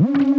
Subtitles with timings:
[0.00, 0.29] Mm-hmm.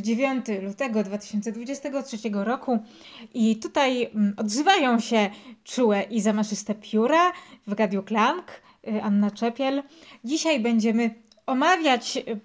[0.00, 2.78] 9 lutego 2023 roku
[3.34, 5.30] i tutaj mm, odzywają się
[5.64, 7.32] czułe i zamaszyste pióra
[7.66, 9.82] w Radiu Klank, y, Anna Czepiel.
[10.24, 11.14] Dzisiaj będziemy
[11.46, 12.40] omawiać, y,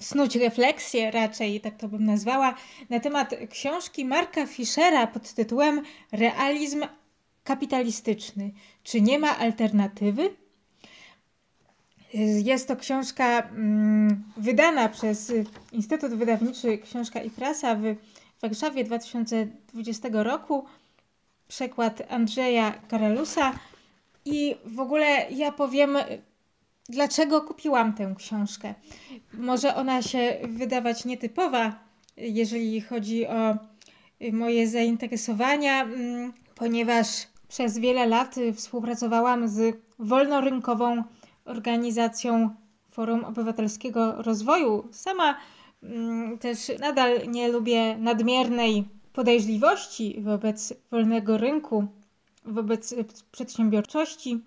[0.00, 2.54] snuć refleksję raczej, tak to bym nazwała,
[2.90, 6.84] na temat książki Marka Fischera pod tytułem Realizm
[7.44, 8.52] kapitalistyczny.
[8.82, 10.47] Czy nie ma alternatywy?
[12.44, 17.82] Jest to książka mm, wydana przez y, Instytut Wydawniczy Książka i Prasa w
[18.42, 20.64] Warszawie 2020 roku.
[21.48, 23.52] Przekład Andrzeja Karalusa.
[24.24, 25.96] I w ogóle ja powiem,
[26.88, 28.74] dlaczego kupiłam tę książkę.
[29.32, 31.78] Może ona się wydawać nietypowa,
[32.16, 33.52] jeżeli chodzi o
[34.22, 37.06] y, moje zainteresowania, mm, ponieważ
[37.48, 41.04] przez wiele lat y, współpracowałam z wolnorynkową
[41.48, 42.54] organizacją
[42.90, 44.88] Forum Obywatelskiego Rozwoju.
[44.90, 45.38] Sama
[45.82, 51.86] mm, też nadal nie lubię nadmiernej podejrzliwości wobec wolnego rynku,
[52.44, 52.94] wobec
[53.32, 54.40] przedsiębiorczości.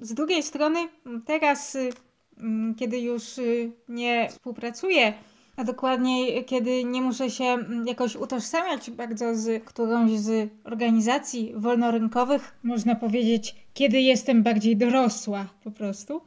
[0.00, 0.88] Z drugiej strony,
[1.26, 1.90] teraz, y,
[2.38, 5.14] m, kiedy już y, nie współpracuję,
[5.58, 12.54] a dokładniej, kiedy nie muszę się mm, jakoś utożsamiać bardzo z którąś z organizacji wolnorynkowych,
[12.62, 16.20] można powiedzieć, kiedy jestem bardziej dorosła po prostu,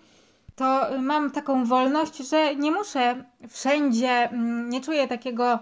[0.56, 5.60] to mam taką wolność, że nie muszę wszędzie, mm, nie czuję takiego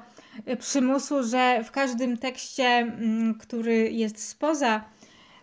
[0.48, 4.84] y, przymusu, że w każdym tekście, mm, który jest spoza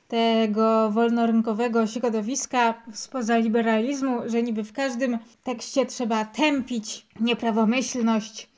[0.09, 8.49] tego wolnorynkowego środowiska, spoza liberalizmu, że niby w każdym tekście trzeba tępić nieprawomyślność,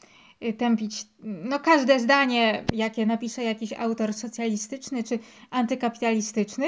[0.42, 5.18] y, tępić no, każde zdanie, jakie napisze jakiś autor socjalistyczny czy
[5.50, 6.66] antykapitalistyczny.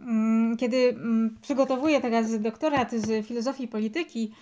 [0.00, 4.32] Mm, Kiedy mm, przygotowuję teraz doktorat z filozofii polityki,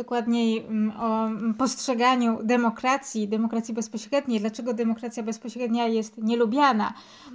[0.00, 6.94] dokładniej mm, o mm, postrzeganiu demokracji, demokracji bezpośredniej, dlaczego demokracja bezpośrednia jest nielubiana?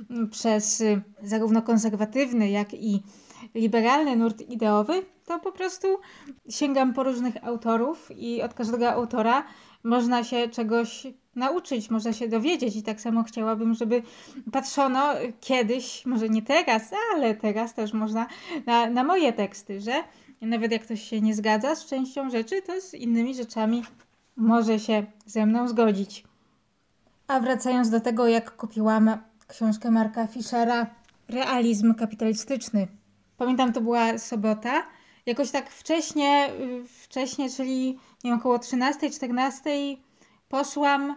[0.10, 3.04] Mm, przez y, zarówno konserwatywny, jak i
[3.56, 5.88] liberalny nurt ideowy, to po prostu
[6.50, 9.44] sięgam po różnych autorów i od każdego autora
[9.84, 12.76] można się czegoś nauczyć, można się dowiedzieć.
[12.76, 14.02] I tak samo chciałabym, żeby
[14.52, 18.28] patrzono kiedyś, może nie teraz, ale teraz też można
[18.66, 20.04] na, na moje teksty, że
[20.46, 23.84] nawet jak ktoś się nie zgadza z częścią rzeczy, to z innymi rzeczami
[24.36, 26.24] może się ze mną zgodzić.
[27.28, 29.18] A wracając do tego, jak kupiłam
[29.48, 30.88] książkę Marka Fischera
[31.30, 32.88] Realizm kapitalistyczny.
[33.38, 34.84] Pamiętam, to była sobota.
[35.26, 36.50] Jakoś tak wcześnie,
[37.04, 37.88] wcześnie, czyli
[38.24, 39.98] nie wiem, około 13-14
[40.50, 41.16] poszłam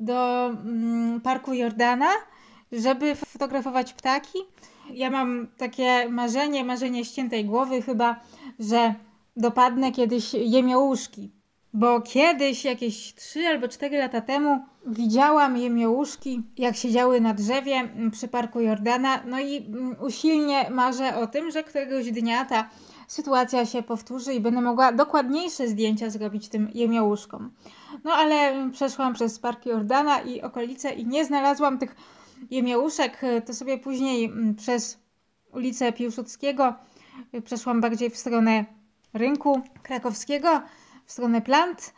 [0.00, 2.08] do mm, Parku Jordana,
[2.72, 4.38] żeby fotografować ptaki.
[4.94, 8.20] Ja mam takie marzenie, marzenie ściętej głowy chyba,
[8.58, 8.94] że
[9.36, 11.30] dopadnę kiedyś jemiołuszki.
[11.72, 18.10] Bo kiedyś, jakieś 3 albo 4 lata temu, widziałam jemiołuszki, jak siedziały na drzewie mm,
[18.10, 19.20] przy Parku Jordana.
[19.26, 22.68] No i mm, usilnie marzę o tym, że któregoś dnia ta
[23.08, 27.50] sytuacja się powtórzy i będę mogła dokładniejsze zdjęcia zrobić tym jemiołuszkom.
[28.04, 31.96] No ale przeszłam przez Park Jordana i okolice i nie znalazłam tych
[32.50, 33.20] jemiołuszek.
[33.46, 34.98] To sobie później mm, przez
[35.52, 36.74] ulicę Piłsudskiego
[37.34, 38.64] y, przeszłam bardziej w stronę
[39.14, 40.62] rynku krakowskiego,
[41.04, 41.94] w stronę plant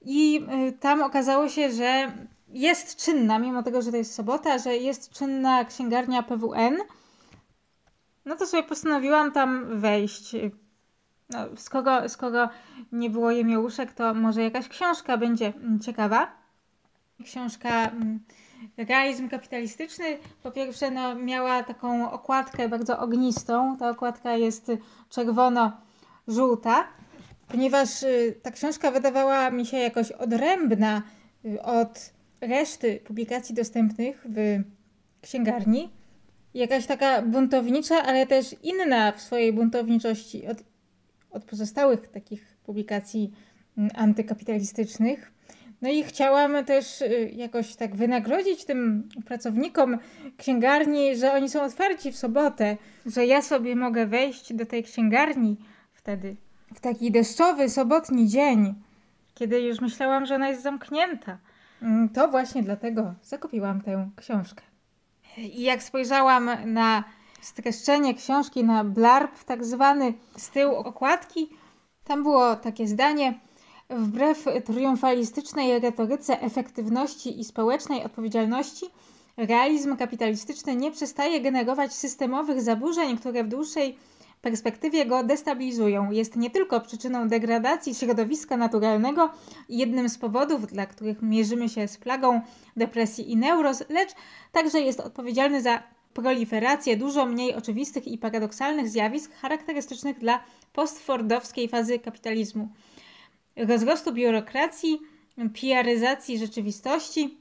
[0.00, 2.12] i y, tam okazało się, że
[2.48, 6.78] jest czynna, mimo tego, że to jest sobota, że jest czynna księgarnia PWN.
[8.24, 10.36] No to sobie postanowiłam tam wejść.
[11.30, 12.48] No, skoro, skoro
[12.92, 16.32] nie było jemiołuszek, to może jakaś książka będzie mm, ciekawa.
[17.24, 18.20] Książka mm,
[18.76, 23.76] Realizm kapitalistyczny po pierwsze no, miała taką okładkę bardzo ognistą.
[23.76, 24.72] Ta okładka jest
[25.10, 26.88] czerwono-żółta,
[27.48, 31.02] ponieważ y, ta książka wydawała mi się jakoś odrębna
[31.44, 34.62] y, od reszty publikacji dostępnych w
[35.22, 35.90] księgarni.
[36.54, 40.58] jakaś taka buntownicza, ale też inna w swojej buntowniczości od,
[41.30, 43.32] od pozostałych takich publikacji
[43.78, 45.32] mm, antykapitalistycznych.
[45.82, 49.98] No i chciałam też y, jakoś tak wynagrodzić tym pracownikom
[50.36, 52.76] księgarni, że oni są otwarci w sobotę,
[53.06, 55.56] że ja sobie mogę wejść do tej księgarni
[55.92, 56.36] wtedy,
[56.74, 58.74] w taki deszczowy, sobotni dzień,
[59.34, 61.38] kiedy już myślałam, że ona jest zamknięta.
[61.82, 64.62] Mm, to właśnie dlatego zakupiłam tę książkę.
[65.36, 67.04] I jak spojrzałam na
[67.40, 71.50] streszczenie książki, na blarb tak zwany z tyłu okładki,
[72.04, 73.34] tam było takie zdanie–
[73.96, 78.86] Wbrew triumfalistycznej retoryce efektywności i społecznej odpowiedzialności,
[79.36, 83.96] realizm kapitalistyczny nie przestaje generować systemowych zaburzeń, które w dłuższej
[84.42, 86.10] perspektywie go destabilizują.
[86.10, 89.30] Jest nie tylko przyczyną degradacji środowiska naturalnego
[89.68, 92.40] jednym z powodów, dla których mierzymy się z plagą
[92.76, 94.10] depresji i neuroz, lecz
[94.52, 95.82] także jest odpowiedzialny za
[96.14, 102.68] proliferację dużo mniej oczywistych i paradoksalnych zjawisk charakterystycznych dla postfordowskiej fazy kapitalizmu
[103.56, 105.00] rozrostu biurokracji,
[105.54, 107.38] piaryzacji rzeczywistości,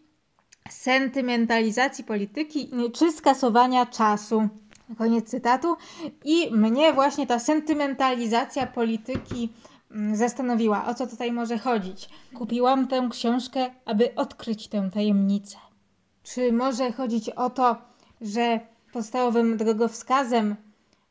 [0.69, 4.49] sentymentalizacji polityki czy skasowania czasu.
[4.97, 5.75] Koniec cytatu.
[6.25, 9.49] I mnie właśnie ta sentymentalizacja polityki
[9.91, 12.09] mm, zastanowiła, o co tutaj może chodzić.
[12.33, 15.57] Kupiłam tę książkę, aby odkryć tę tajemnicę.
[16.23, 17.75] Czy może chodzić o to,
[18.21, 18.59] że
[18.93, 20.55] podstawowym drogowskazem,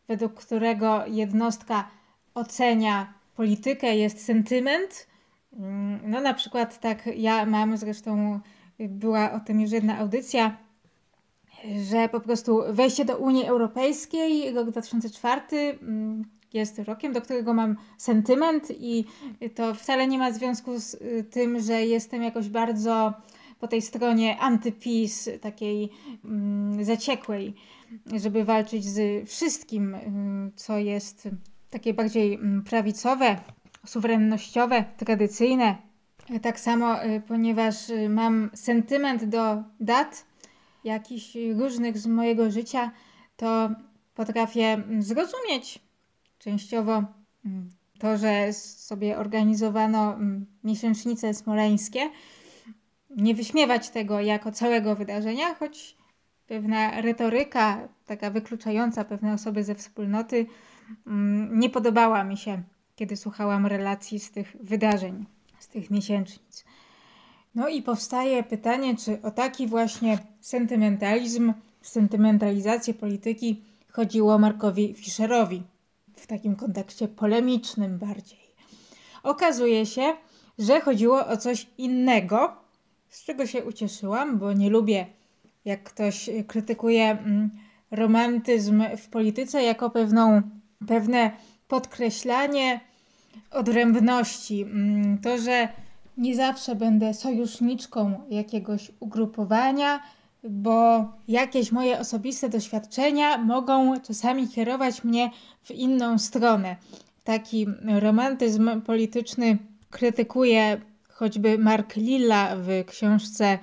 [0.09, 1.89] według którego jednostka
[2.35, 5.07] ocenia politykę jest sentyment.
[5.53, 8.41] Mm, no na przykład tak ja mam, zresztą
[8.79, 10.57] była o tym już jedna audycja,
[11.91, 15.43] że po prostu wejście do Unii Europejskiej, rok 2004
[15.83, 19.05] mm, jest rokiem, do którego mam sentyment i
[19.55, 23.13] to wcale nie ma związku z y, tym, że jestem jakoś bardzo
[23.61, 25.89] po tej stronie antypis, takiej
[26.25, 27.55] mm, zaciekłej,
[28.17, 29.97] żeby walczyć z wszystkim,
[30.57, 31.29] co jest
[31.71, 33.37] takie bardziej mm, prawicowe,
[33.87, 35.77] suwerennościowe, tradycyjne.
[36.43, 40.27] Tak samo, y, ponieważ y, mam sentyment do dat,
[40.85, 42.91] jakichś różnych z mojego życia,
[43.37, 43.71] to
[44.15, 45.79] potrafię mm, zrozumieć
[46.39, 47.05] częściowo
[47.45, 50.19] mm, to, że sobie organizowano
[50.65, 52.01] miesięcznice smoleńskie.
[53.11, 55.97] Nie wyśmiewać tego jako całego wydarzenia, choć
[56.47, 60.47] pewna retoryka, taka wykluczająca pewne osoby ze wspólnoty,
[61.51, 62.63] nie podobała mi się,
[62.97, 65.27] kiedy słuchałam relacji z tych wydarzeń,
[65.59, 66.65] z tych miesięcznic.
[67.55, 71.53] No i powstaje pytanie, czy o taki właśnie sentymentalizm,
[71.83, 75.63] sentymentalizację polityki chodziło Markowi Fischerowi
[76.17, 78.41] w takim kontekście polemicznym bardziej.
[79.23, 80.17] Okazuje się,
[80.59, 82.57] że chodziło o coś innego,
[83.09, 85.07] z czego się ucieszyłam, bo nie lubię,
[85.65, 87.51] jak ktoś krytykuje mm,
[87.91, 90.43] romantyzm w polityce jako pewną
[90.87, 91.31] pewne
[91.69, 92.81] podkreślanie
[93.51, 94.63] odrębności.
[94.63, 95.69] Mm, to, że
[96.17, 100.03] nie zawsze będę sojuszniczką jakiegoś ugrupowania,
[100.45, 105.31] bo jakieś moje osobiste doświadczenia mogą czasami kierować mnie
[105.63, 106.77] w inną stronę.
[107.25, 107.67] Taki
[107.99, 109.59] romantyzm polityczny
[109.91, 113.59] krytykuje choćby Mark Lilla w książce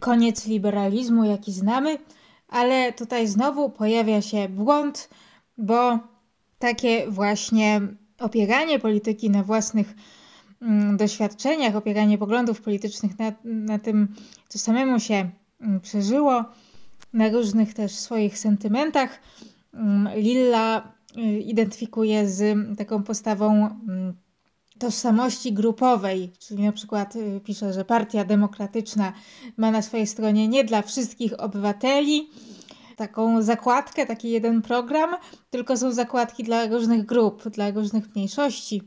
[0.00, 1.98] Koniec liberalizmu, jaki znamy,
[2.48, 5.08] ale tutaj znowu pojawia się błąd,
[5.58, 5.98] bo
[6.60, 7.80] takie właśnie
[8.18, 9.94] opieranie polityki na własnych
[10.62, 14.14] mm, doświadczeniach, opieranie poglądów politycznych na, na tym,
[14.48, 16.44] co samemu się mm, przeżyło,
[17.12, 19.20] na różnych też swoich sentymentach.
[19.74, 23.70] Mm, Lilla y, identyfikuje z taką postawą
[24.78, 29.12] tożsamości grupowej, czyli na przykład y, pisze, że Partia Demokratyczna
[29.56, 32.28] ma na swojej stronie nie dla wszystkich obywateli,
[33.00, 35.16] taką zakładkę, taki jeden program,
[35.50, 38.82] tylko są zakładki dla różnych grup, dla różnych mniejszości,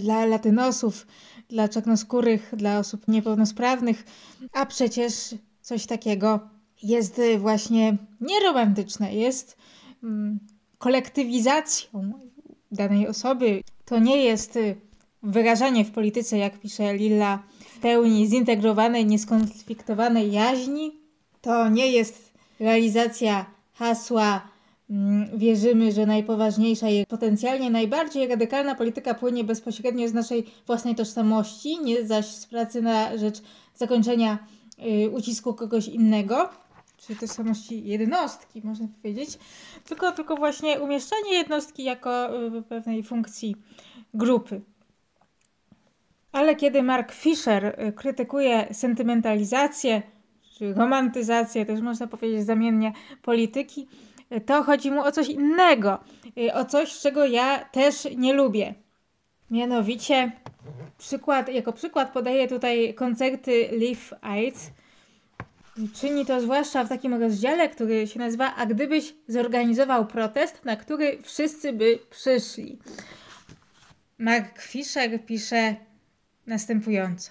[0.00, 1.06] dla latynosów,
[1.48, 4.04] dla czarnoskórych, dla osób niepełnosprawnych,
[4.52, 6.40] a przecież coś takiego
[6.82, 9.56] jest właśnie nieromantyczne, jest
[10.02, 10.38] mm,
[10.78, 12.12] kolektywizacją
[12.72, 13.62] danej osoby.
[13.84, 14.58] To nie jest
[15.22, 17.42] wyrażanie w polityce, jak pisze Lilla,
[17.76, 21.00] w pełni zintegrowanej, nieskonfliktowanej jaźni.
[21.40, 22.27] To nie jest
[22.60, 24.48] realizacja hasła
[24.90, 31.78] mm, wierzymy, że najpoważniejsza i potencjalnie najbardziej radykalna polityka płynie bezpośrednio z naszej własnej tożsamości,
[31.84, 33.42] nie zaś z pracy na rzecz
[33.74, 34.38] zakończenia
[35.04, 36.48] y, ucisku kogoś innego,
[36.96, 39.38] czyli tożsamości jednostki, można powiedzieć,
[39.84, 43.56] tylko, tylko właśnie umieszczanie jednostki jako y, pewnej funkcji
[44.14, 44.60] grupy.
[46.32, 50.02] Ale kiedy Mark Fisher y, krytykuje sentymentalizację,
[50.58, 53.88] czy romantyzację, też można powiedzieć zamiennie, polityki,
[54.46, 55.98] to chodzi mu o coś innego,
[56.38, 58.74] y, o coś, czego ja też nie lubię.
[59.50, 60.32] Mianowicie,
[60.98, 64.70] przykład, jako przykład podaję tutaj koncerty Live Aid.
[65.94, 71.22] Czyni to zwłaszcza w takim rozdziale, który się nazywa A gdybyś zorganizował protest, na który
[71.22, 72.78] wszyscy by przyszli.
[74.18, 75.76] Mark Fisher pisze
[76.46, 77.30] następująco.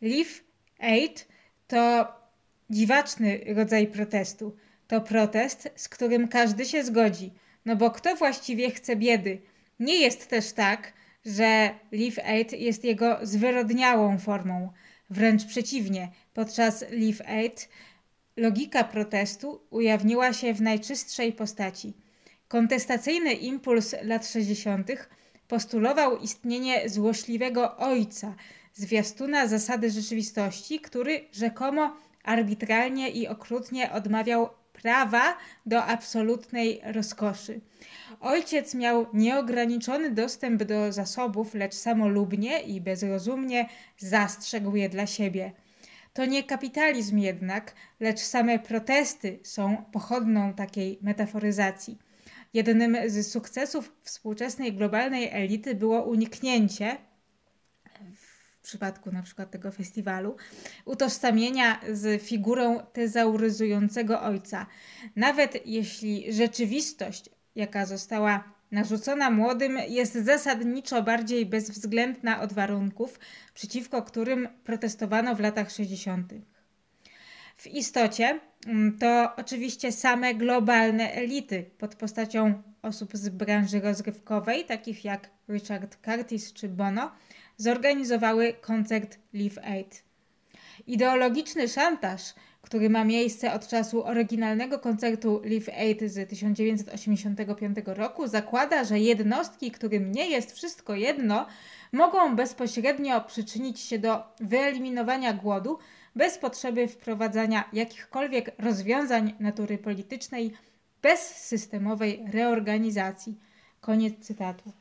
[0.00, 0.44] Live
[0.78, 1.28] Aid
[1.66, 2.12] to
[2.70, 4.56] dziwaczny rodzaj protestu.
[4.88, 7.32] To protest, z którym każdy się zgodzi.
[7.64, 9.40] No bo kto właściwie chce biedy?
[9.80, 10.92] Nie jest też tak,
[11.26, 14.72] że Live Aid jest jego zwyrodniałą formą.
[15.10, 17.68] Wręcz przeciwnie, podczas Live Aid
[18.36, 21.92] logika protestu ujawniła się w najczystszej postaci.
[22.48, 24.88] Kontestacyjny impuls lat 60.
[25.48, 28.34] postulował istnienie złośliwego ojca,
[28.76, 37.60] zwiastuna zasady rzeczywistości, który rzekomo arbitralnie i okrutnie odmawiał prawa do absolutnej rozkoszy.
[38.20, 43.68] Ojciec miał nieograniczony dostęp do zasobów, lecz samolubnie i bezrozumnie
[43.98, 45.52] zastrzegł je dla siebie.
[46.12, 51.98] To nie kapitalizm jednak, lecz same protesty są pochodną takiej metaforyzacji.
[52.54, 56.96] Jednym z sukcesów współczesnej globalnej elity było uniknięcie,
[58.66, 60.36] przypadku na przykład tego festiwalu,
[60.84, 64.66] utożsamienia z figurą tezauryzującego ojca.
[65.16, 73.20] Nawet jeśli rzeczywistość, jaka została narzucona młodym, jest zasadniczo bardziej bezwzględna od warunków,
[73.54, 76.32] przeciwko którym protestowano w latach 60.
[77.56, 85.04] W istocie mm, to oczywiście same globalne elity pod postacią osób z branży rozrywkowej, takich
[85.04, 87.12] jak Richard Curtis czy Bono,
[87.56, 90.02] zorganizowały koncert Live Aid.
[90.86, 98.84] Ideologiczny szantaż, który ma miejsce od czasu oryginalnego koncertu Live Aid z 1985 roku, zakłada,
[98.84, 101.46] że jednostki, którym nie jest wszystko jedno,
[101.92, 105.78] mogą bezpośrednio przyczynić się do wyeliminowania głodu
[106.16, 110.52] bez potrzeby wprowadzania jakichkolwiek rozwiązań natury politycznej,
[111.02, 113.40] bez systemowej reorganizacji.
[113.80, 114.72] Koniec cytatu.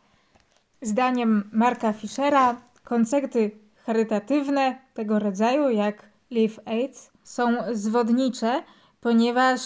[0.85, 8.63] Zdaniem Marka Fischera koncerty charytatywne tego rodzaju jak Live Aid są zwodnicze,
[9.01, 9.61] ponieważ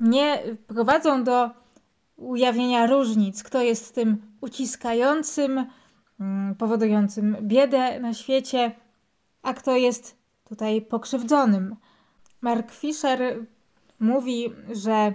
[0.00, 1.50] nie prowadzą do
[2.16, 5.66] ujawnienia różnic, kto jest tym uciskającym,
[6.20, 8.72] mm, powodującym biedę na świecie,
[9.42, 10.16] a kto jest
[10.48, 11.76] tutaj pokrzywdzonym.
[12.40, 13.46] Mark Fisher
[14.00, 15.12] mówi, że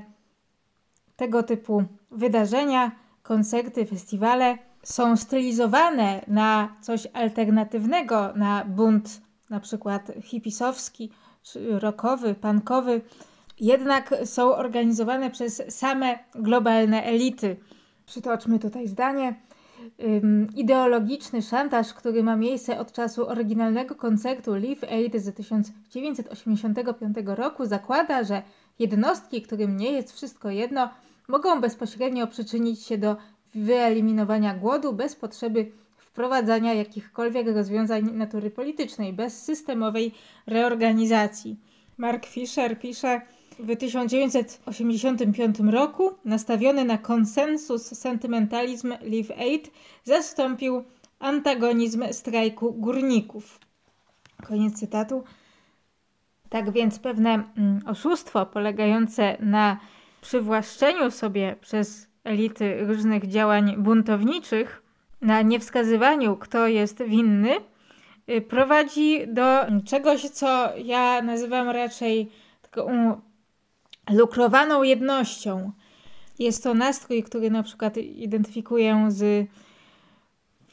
[1.16, 2.92] tego typu wydarzenia,
[3.24, 11.12] koncerty, festiwale są stylizowane na coś alternatywnego, na bunt na przykład hipisowski,
[11.80, 13.02] rockowy, punkowy,
[13.60, 17.58] jednak są organizowane przez same globalne elity.
[18.06, 19.36] Przytoczmy tutaj zdanie.
[20.56, 28.24] ideologiczny szantaż, który ma miejsce od czasu oryginalnego koncertu Live Aid z 1985 roku, zakłada,
[28.24, 28.42] że
[28.80, 30.90] jednostki, którym nie jest wszystko jedno,
[31.28, 33.16] mogą bezpośrednio przyczynić się do
[33.56, 40.12] wyeliminowania głodu bez potrzeby wprowadzania jakichkolwiek rozwiązań natury politycznej, bez systemowej
[40.48, 41.60] reorganizacji.
[41.98, 43.22] Mark Fisher pisze,
[43.60, 49.72] w 1985 roku nastawiony na konsensus sentymentalizm Live Aid
[50.04, 50.84] zastąpił
[51.20, 53.60] antagonizm strajku górników.
[54.48, 55.24] Koniec cytatu.
[56.50, 59.80] Tak więc pewne mm, oszustwo polegające na
[60.22, 64.84] przywłaszczeniu sobie przez elity różnych działań buntowniczych,
[65.24, 67.56] na niewskazywaniu, kto jest winny,
[68.30, 73.22] y, prowadzi do czegoś, co ja nazywam raczej taką
[74.10, 75.72] lukrowaną jednością.
[76.40, 79.50] Jest to nastrój, który na przykład identyfikuję z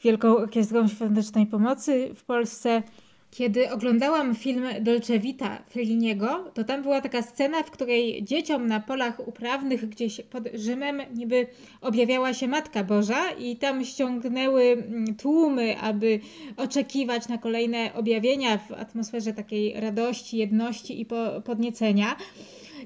[0.03, 2.83] Wielką Orkiestrą Świątecznej Pomocy w Polsce,
[3.31, 8.79] kiedy oglądałam film Dolce Vita Felliniego, to tam była taka scena, w której dzieciom na
[8.79, 11.47] polach uprawnych gdzieś pod Rzymem niby
[11.81, 16.19] objawiała się Matka Boża i tam ściągnęły mm, tłumy, aby
[16.57, 21.05] oczekiwać na kolejne objawienia w atmosferze takiej radości, jedności i
[21.45, 22.15] podniecenia.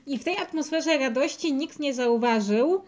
[0.07, 2.81] I w tej atmosferze radości nikt nie zauważył,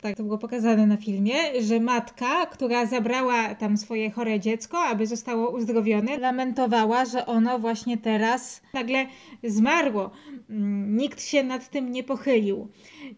[0.00, 5.06] tak to było pokazane na filmie, że matka, która zabrała tam swoje chore dziecko, aby
[5.06, 9.06] zostało uzdrowione, lamentowała, że ono właśnie teraz nagle
[9.44, 10.10] zmarło.
[10.50, 12.68] Mm, nikt się nad tym nie pochylił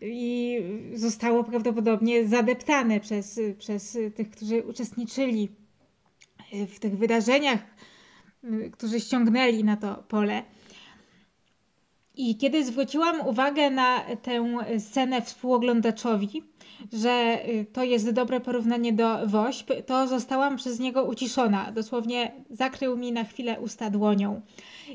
[0.03, 0.59] i
[0.95, 5.49] zostało prawdopodobnie zadeptane przez, przez tych, którzy uczestniczyli
[6.53, 7.61] w tych wydarzeniach,
[8.73, 10.43] którzy ściągnęli na to pole.
[12.21, 16.43] I kiedy zwróciłam uwagę na tę scenę współoglądaczowi,
[16.93, 21.73] że y, to jest dobre porównanie do WOŚP, to zostałam przez niego uciszona.
[21.73, 24.41] Dosłownie zakrył mi na chwilę usta dłonią.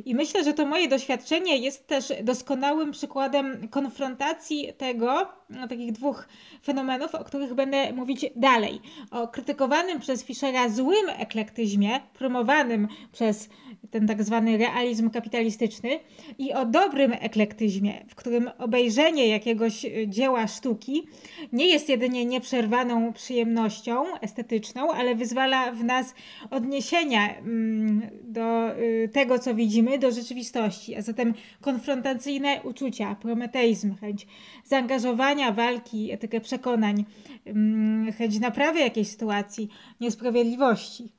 [0.05, 6.27] I myślę, że to moje doświadczenie jest też doskonałym przykładem konfrontacji tego, no, takich dwóch
[6.63, 8.81] fenomenów, o których będę mówić dalej.
[9.11, 13.49] O krytykowanym przez Fischera złym eklektyzmie, promowanym przez
[13.91, 15.99] ten tak zwany realizm kapitalistyczny
[16.37, 21.07] i o dobrym eklektyzmie, w którym obejrzenie jakiegoś dzieła sztuki
[21.53, 26.13] nie jest jedynie nieprzerwaną przyjemnością estetyczną, ale wyzwala w nas
[26.49, 34.27] odniesienia mm, do y, tego, co widzimy, do rzeczywistości, a zatem konfrontacyjne uczucia, prometeizm, chęć
[34.65, 37.05] zaangażowania, walki, etykę przekonań,
[37.45, 39.69] mm, chęć naprawy jakiejś sytuacji,
[40.01, 41.14] niesprawiedliwości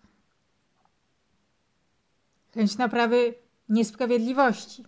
[2.56, 3.34] chęć naprawy
[3.68, 4.84] niesprawiedliwości.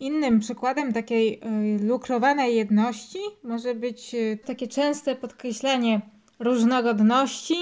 [0.00, 1.40] Innym przykładem takiej
[1.80, 6.00] y, lukrowanej jedności może być y, takie częste podkreślenie
[6.38, 7.56] różnorodności,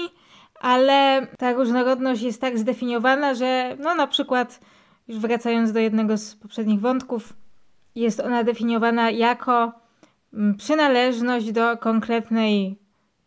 [0.59, 4.59] ale ta różnorodność jest tak zdefiniowana, że no na przykład,
[5.07, 7.33] już wracając do jednego z poprzednich wątków,
[7.95, 9.71] jest ona definiowana jako
[10.33, 12.79] mm, przynależność do konkretnej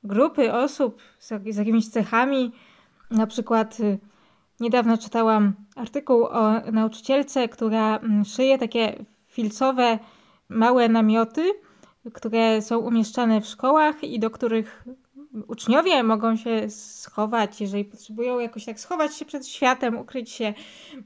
[0.04, 2.52] grupy osób z, jakimiś cechami,
[3.10, 3.98] na przykład y,
[4.60, 9.98] Niedawno czytałam artykuł o nauczycielce, która mm, szyje takie filcowe
[10.48, 11.52] małe namioty,
[12.12, 14.84] które są umieszczane w szkołach i do których
[15.48, 20.54] uczniowie mogą się schować, jeżeli potrzebują jakoś tak schować się przed światem, ukryć się,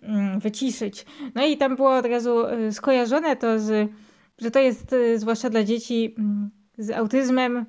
[0.02, 1.06] mm, wyciszyć.
[1.34, 3.90] No i tam było od razu y, skojarzone to z,
[4.38, 7.66] że to jest y, zwłaszcza dla dzieci mm, z autyzmem,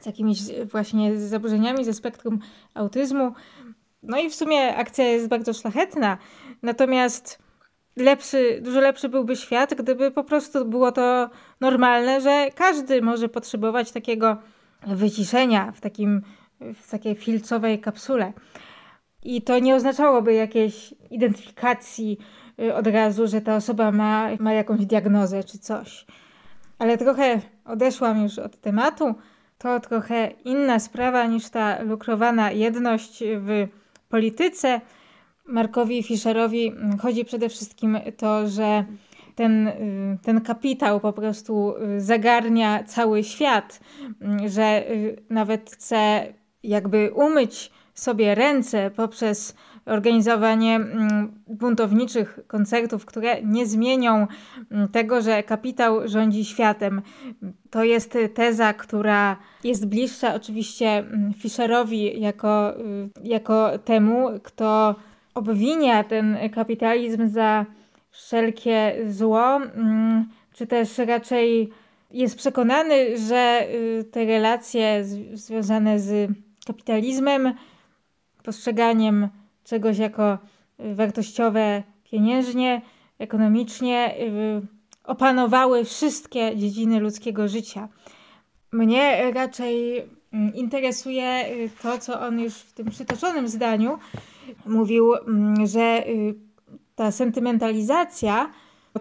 [0.00, 0.38] z jakimiś
[0.72, 2.38] właśnie zaburzeniami ze spektrum
[2.74, 3.32] autyzmu,
[4.02, 6.18] no i w sumie akcja jest bardzo szlachetna,
[6.62, 7.38] natomiast
[7.96, 11.30] lepszy, dużo lepszy byłby świat, gdyby po prostu było to
[11.60, 14.36] normalne, że każdy może potrzebować takiego
[14.86, 16.22] wyciszenia w, takim,
[16.74, 18.32] w takiej filcowej kapsule.
[19.22, 22.18] I to nie oznaczałoby jakiejś identyfikacji
[22.60, 26.06] y, od razu, że ta osoba ma, ma jakąś diagnozę czy coś.
[26.78, 29.14] Ale trochę odeszłam już od tematu.
[29.58, 33.68] To trochę inna sprawa niż ta lukrowana jedność w
[34.10, 34.80] polityce.
[35.46, 38.84] Markowi Fischerowi chodzi przede wszystkim to, że
[39.34, 43.80] ten, y, ten kapitał po prostu y, zagarnia cały świat,
[44.46, 49.56] że y, nawet chce jakby umyć sobie ręce poprzez
[49.90, 50.80] organizowanie
[51.46, 54.26] buntowniczych koncertów, które nie zmienią
[54.92, 57.02] tego, że kapitał rządzi światem.
[57.70, 61.04] To jest teza, która jest bliższa oczywiście
[61.38, 62.72] Fischerowi jako,
[63.24, 64.94] jako temu, kto
[65.34, 67.66] obwinia ten kapitalizm za
[68.10, 69.60] wszelkie zło,
[70.52, 71.70] czy też raczej
[72.10, 73.66] jest przekonany, że
[74.10, 76.30] te relacje związane z
[76.66, 77.54] kapitalizmem,
[78.42, 79.28] postrzeganiem
[79.70, 80.38] czegoś jako
[80.80, 82.82] y, wartościowe pieniężnie,
[83.18, 84.66] ekonomicznie, y,
[85.04, 87.88] opanowały wszystkie dziedziny ludzkiego życia.
[88.72, 90.02] Mnie raczej
[90.32, 93.98] mm, interesuje y, to, co on już w tym przytoczonym zdaniu
[94.66, 96.04] mówił, mm, że
[96.94, 98.50] ta sentymentalizacja,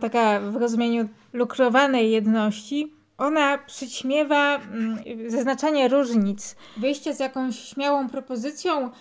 [0.01, 8.91] taka w rozumieniu lukrowanej jedności, ona przyćmiewa mm, zaznaczanie różnic, wyjście z jakąś śmiałą propozycją,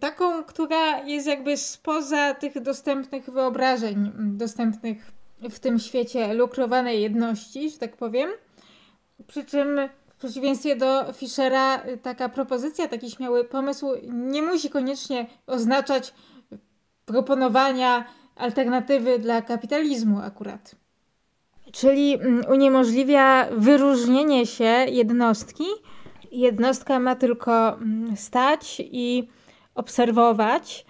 [0.00, 5.12] taką, która jest jakby spoza tych dostępnych wyobrażeń, dostępnych
[5.50, 8.30] w tym świecie lukrowanej jedności, że tak powiem.
[9.26, 16.14] Przy czym w przeciwieństwie do Fischera taka propozycja, taki śmiały pomysł nie musi koniecznie oznaczać
[17.04, 18.04] proponowania
[18.36, 20.74] alternatywy dla kapitalizmu akurat.
[21.72, 25.64] Czyli mm, uniemożliwia wyróżnienie się jednostki.
[26.32, 29.28] Jednostka ma tylko mm, stać i
[29.76, 30.86] obserwować,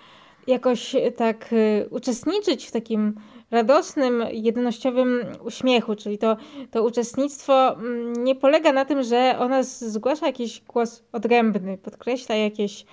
[0.47, 3.15] jakoś tak y, uczestniczyć w takim
[3.51, 6.37] radosnym, jednościowym uśmiechu, czyli to,
[6.71, 12.87] to uczestnictwo mm, nie polega na tym, że ona zgłasza jakiś głos odrębny, podkreśla jakieś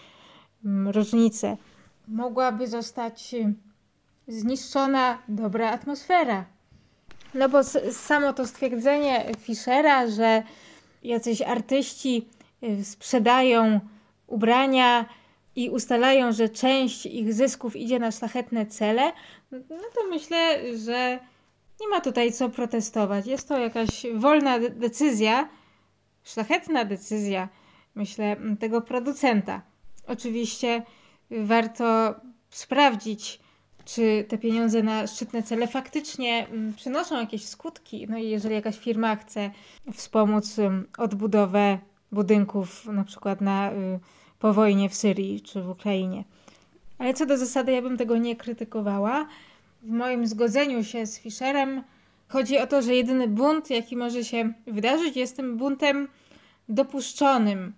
[0.65, 1.57] mm, różnice.
[2.07, 3.53] Mogłaby zostać y,
[4.27, 6.45] zniszczona dobra atmosfera.
[7.33, 10.43] No bo samo to stwierdzenie Fischera, że
[11.03, 12.27] jacyś artyści
[12.63, 13.79] y, sprzedają
[14.27, 15.05] ubrania,
[15.55, 19.11] i ustalają, że część ich zysków idzie na szlachetne cele,
[19.51, 19.59] no
[19.95, 21.19] to myślę, że
[21.81, 23.27] nie ma tutaj co protestować.
[23.27, 25.49] Jest to jakaś wolna decyzja,
[26.23, 27.49] szlachetna decyzja,
[27.95, 29.61] myślę, tego producenta.
[30.07, 30.83] Oczywiście
[31.31, 32.15] warto
[32.49, 33.39] sprawdzić,
[33.85, 38.07] czy te pieniądze na szczytne cele faktycznie mm, przynoszą jakieś skutki.
[38.09, 39.51] No i jeżeli jakaś firma chce
[39.93, 40.57] wspomóc
[40.97, 41.79] odbudowę
[42.11, 43.99] budynków, na przykład na, y,
[44.43, 46.23] po wojnie w Syrii czy w Ukrainie.
[46.97, 49.27] Ale co do zasady, ja bym tego nie krytykowała.
[49.83, 51.83] W moim zgodzeniu się z Fischerem
[52.27, 56.07] chodzi o to, że jedyny bunt, jaki może się wydarzyć, jest tym buntem
[56.69, 57.73] dopuszczonym,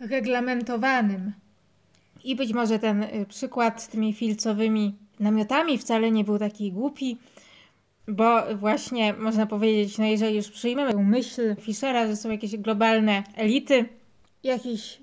[0.00, 1.32] reglamentowanym.
[2.24, 7.18] I być może ten y, przykład z tymi filcowymi namiotami wcale nie był taki głupi,
[8.08, 13.88] bo właśnie można powiedzieć, no jeżeli już przyjmiemy myśl Fischera, że są jakieś globalne elity,
[14.42, 15.00] jakiś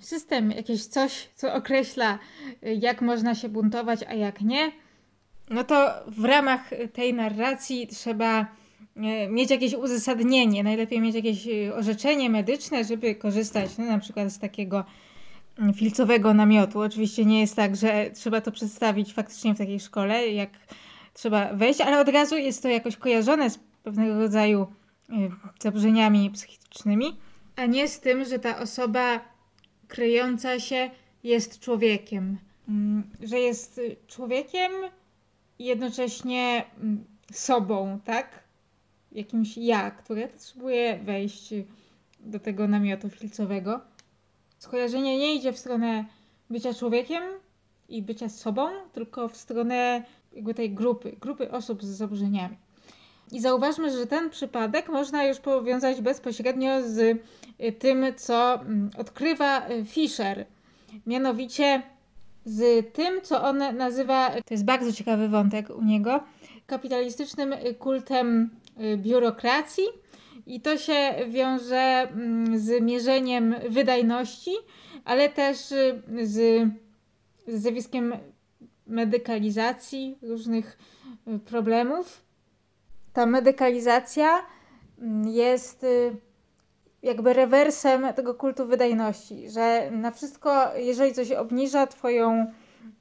[0.00, 2.18] system, jakieś coś, co określa,
[2.66, 4.72] y, jak można się buntować, a jak nie,
[5.50, 12.30] no to w ramach tej narracji trzeba y, mieć jakieś uzasadnienie, najlepiej mieć jakieś orzeczenie
[12.30, 14.84] medyczne, żeby korzystać no, na przykład z takiego
[15.74, 16.80] filcowego namiotu.
[16.80, 20.50] Oczywiście nie jest tak, że trzeba to przedstawić faktycznie w takiej szkole, jak
[21.12, 24.66] trzeba wejść, ale od razu jest to jakoś kojarzone z pewnego rodzaju
[25.10, 25.14] y,
[25.60, 27.16] zaburzeniami psychicznymi,
[27.56, 29.20] a nie z tym, że ta osoba
[29.94, 30.90] kryjąca się
[31.24, 32.38] jest człowiekiem.
[32.68, 34.72] Mm, że jest człowiekiem
[35.58, 38.44] i jednocześnie mm, sobą, tak?
[39.12, 41.54] Jakimś ja, które potrzebuje wejść
[42.20, 43.80] do tego namiotu filcowego
[44.64, 46.04] skojarzenie nie idzie w stronę
[46.50, 47.22] bycia człowiekiem
[47.88, 50.02] i bycia sobą, tylko w stronę
[50.32, 52.56] jakby tej grupy, grupy osób z zaburzeniami.
[53.32, 57.18] I zauważmy, że ten przypadek można już powiązać bezpośrednio z y,
[57.78, 60.46] tym, co mm, odkrywa y, Fischer.
[61.06, 61.82] Mianowicie
[62.44, 66.24] z tym, co on nazywa, to jest bardzo ciekawy wątek u niego,
[66.66, 68.50] kapitalistycznym y, kultem
[68.96, 69.84] biurokracji
[70.46, 74.50] i to się wiąże mm, z mierzeniem wydajności,
[75.04, 76.68] ale też y, z,
[77.46, 78.14] z zjawiskiem
[78.86, 80.78] medykalizacji różnych
[81.28, 82.24] y, problemów.
[83.12, 84.46] Ta medykalizacja
[84.98, 86.16] mm, jest y,
[87.04, 92.46] jakby rewersem tego kultu wydajności, że na wszystko, jeżeli coś obniża Twoją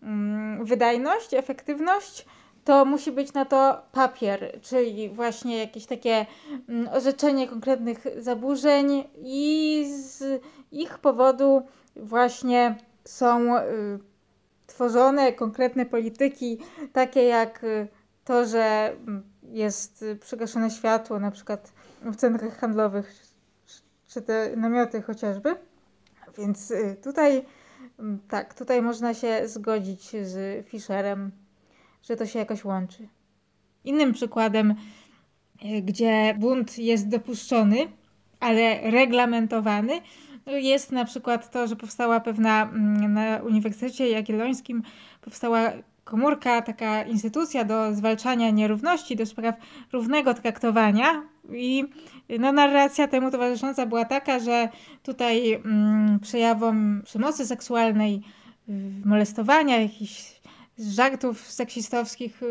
[0.04, 2.26] mm, wydajność, efektywność,
[2.64, 6.26] to musi być na to papier, czyli właśnie jakieś takie
[6.70, 11.62] mm, orzeczenie konkretnych zaburzeń i z ich powodu
[11.96, 13.62] właśnie są y,
[14.68, 16.58] tworzone konkretne polityki,
[16.94, 17.88] takie jak y,
[18.26, 23.33] to, że mm, jest przygaszone światło na przykład w centrach handlowych,
[24.14, 25.56] czy te namioty chociażby.
[26.38, 27.46] Więc y, tutaj
[28.00, 31.32] mm, tak, tutaj można się zgodzić z Fischerem
[32.04, 33.08] że to się jakoś łączy.
[33.84, 34.76] Innym przykładem,
[35.62, 37.78] e, gdzie bunt jest dopuszczony,
[38.40, 40.02] ale reglamentowany,
[40.46, 44.84] jest na przykład to, że powstała pewna mm, na Uniwersytecie Jagiellońskim
[45.22, 45.72] powstała
[46.04, 49.56] komórka, taka instytucja do zwalczania nierówności, do spraw
[49.94, 51.33] równego traktowania.
[51.52, 51.84] I
[52.40, 54.70] no, narracja temu towarzysząca była taka, że
[55.04, 58.22] tutaj mm, przejawom przemocy seksualnej,
[59.06, 60.42] molestowania, jakichś
[60.80, 62.42] żartów seksistowskich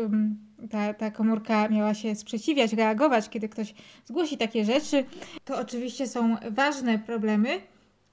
[0.71, 3.73] ta, ta komórka miała się sprzeciwiać, reagować, kiedy ktoś
[4.05, 5.05] zgłosi takie rzeczy.
[5.45, 7.61] To oczywiście są ważne problemy,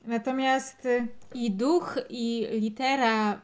[0.05, 3.41] natomiast y, i duch, i litera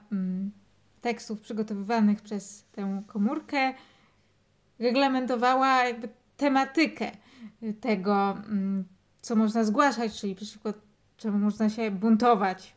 [1.00, 3.74] tekstów przygotowywanych przez tę komórkę
[4.78, 7.10] reglamentowała jakby tematykę
[7.80, 8.36] tego,
[9.20, 10.72] co można zgłaszać, czyli przeciwko
[11.16, 12.74] czemu można się buntować.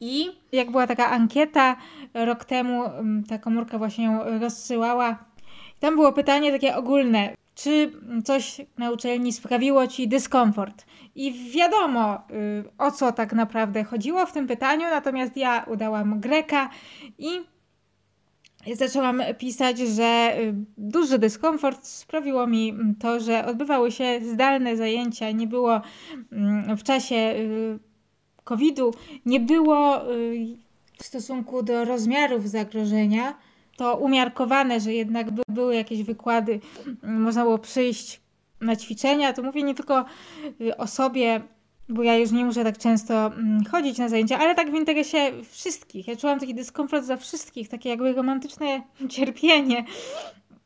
[0.00, 1.76] I jak była taka ankieta
[2.14, 5.24] rok temu, mm, ta komórka właśnie ją rozsyłała.
[5.80, 7.34] Tam było pytanie takie ogólne.
[7.54, 7.92] Czy
[8.24, 10.84] coś na uczelni sprawiło ci dyskomfort?
[11.14, 16.70] I wiadomo, y, o co tak naprawdę chodziło w tym pytaniu, natomiast ja udałam Greka
[17.18, 17.28] i
[18.72, 25.46] zaczęłam pisać, że y, duży dyskomfort sprawiło mi to, że odbywały się zdalne zajęcia, nie
[25.46, 25.80] było
[26.32, 27.78] mm, w czasie y,
[28.44, 28.94] COVID-u
[29.26, 30.46] nie było y,
[30.98, 33.34] w stosunku do rozmiarów zagrożenia,
[33.76, 36.60] to umiarkowane, że jednak były jakieś wykłady,
[37.02, 38.20] mm, można było przyjść
[38.60, 39.32] na ćwiczenia.
[39.32, 40.04] To mówię nie tylko
[40.78, 41.40] o sobie,
[41.88, 45.32] bo ja już nie muszę tak często mm, chodzić na zajęcia, ale tak w interesie
[45.50, 46.08] wszystkich.
[46.08, 49.84] Ja czułam taki dyskomfort za wszystkich, takie jakby romantyczne cierpienie,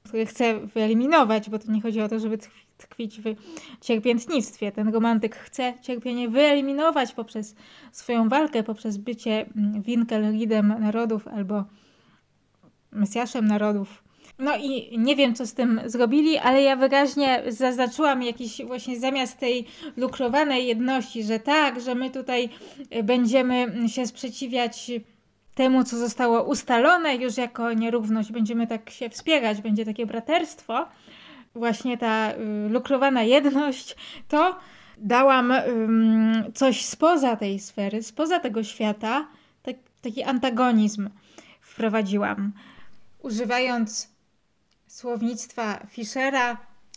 [0.04, 2.38] które chcę wyeliminować, bo to nie chodzi o to, żeby
[2.78, 3.34] tkwić w
[3.80, 4.72] cierpiętnictwie.
[4.72, 7.54] Ten romantyk chce cierpienie wyeliminować poprzez
[7.92, 11.64] swoją walkę, poprzez bycie mm, Winkelriedem narodów albo
[12.92, 14.07] Mesjaszem narodów.
[14.38, 19.38] No i nie wiem, co z tym zrobili, ale ja wyraźnie zaznaczyłam jakiś właśnie zamiast
[19.38, 22.48] tej lukrowanej jedności, że tak, że my tutaj
[23.02, 24.90] będziemy się sprzeciwiać
[25.54, 28.32] temu, co zostało ustalone już jako nierówność.
[28.32, 30.86] Będziemy tak się wspierać, będzie takie braterstwo.
[31.54, 33.96] Właśnie ta y, lukrowana jedność,
[34.28, 34.58] to
[34.98, 39.28] dałam y, coś spoza tej sfery, spoza tego świata,
[39.62, 41.08] tak, taki antagonizm
[41.60, 42.52] wprowadziłam.
[43.22, 44.17] Używając
[44.88, 46.56] słownictwa Fischera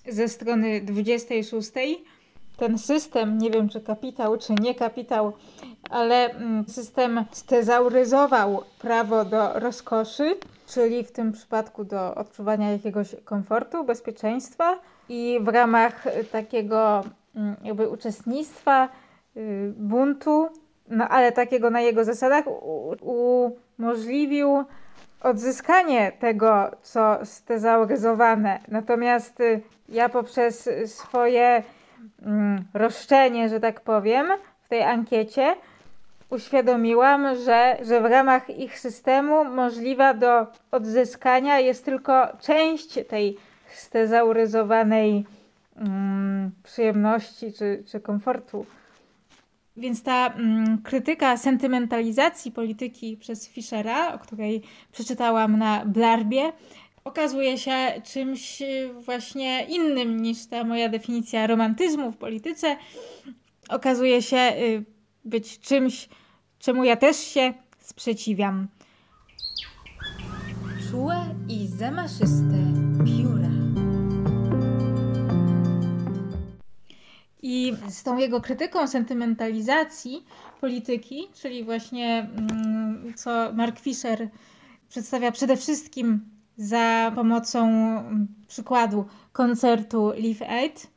[0.10, 1.72] ze strony 26,
[2.58, 5.34] ten system, nie wiem czy kapitał, czy nie kapitał,
[5.90, 10.36] ale mm, system stezauryzował prawo do rozkoszy,
[10.68, 17.04] czyli w tym przypadku do odczuwania jakiegoś komfortu, bezpieczeństwa i w ramach takiego
[17.36, 18.90] mm, jakby uczestnictwa,
[19.38, 20.50] y, buntu,
[20.90, 22.46] no ale takiego na jego zasadach
[23.02, 24.66] umożliwił
[25.24, 28.60] odzyskanie tego, co stezauryzowane.
[28.68, 31.64] Natomiast y, ja poprzez swoje
[32.22, 34.28] mm, roszczenie, że tak powiem,
[34.66, 35.56] w tej ankiecie
[36.30, 43.38] uświadomiłam, że, że w ramach ich systemu możliwa do odzyskania jest tylko część tej
[43.74, 45.26] stezauryzowanej
[45.78, 48.66] mm, przyjemności czy, czy komfortu.
[49.78, 56.54] Więc ta mm, krytyka sentymentalizacji polityki przez Fischera, o której przeczytałam na Blarbie,
[57.04, 58.64] okazuje się czymś
[59.00, 62.76] właśnie innym niż ta moja definicja romantyzmu w polityce.
[63.70, 64.86] Okazuje się y,
[65.26, 66.10] być czymś,
[66.60, 68.68] czemu ja też się sprzeciwiam.
[70.92, 72.58] Czułe i zamaszyste
[77.42, 80.26] I z tą jego krytyką sentymentalizacji
[80.62, 84.30] polityki, czyli właśnie mm, co Mark Fisher
[84.90, 90.88] przedstawia przede wszystkim za pomocą mm, przykładu koncertu Live Aid,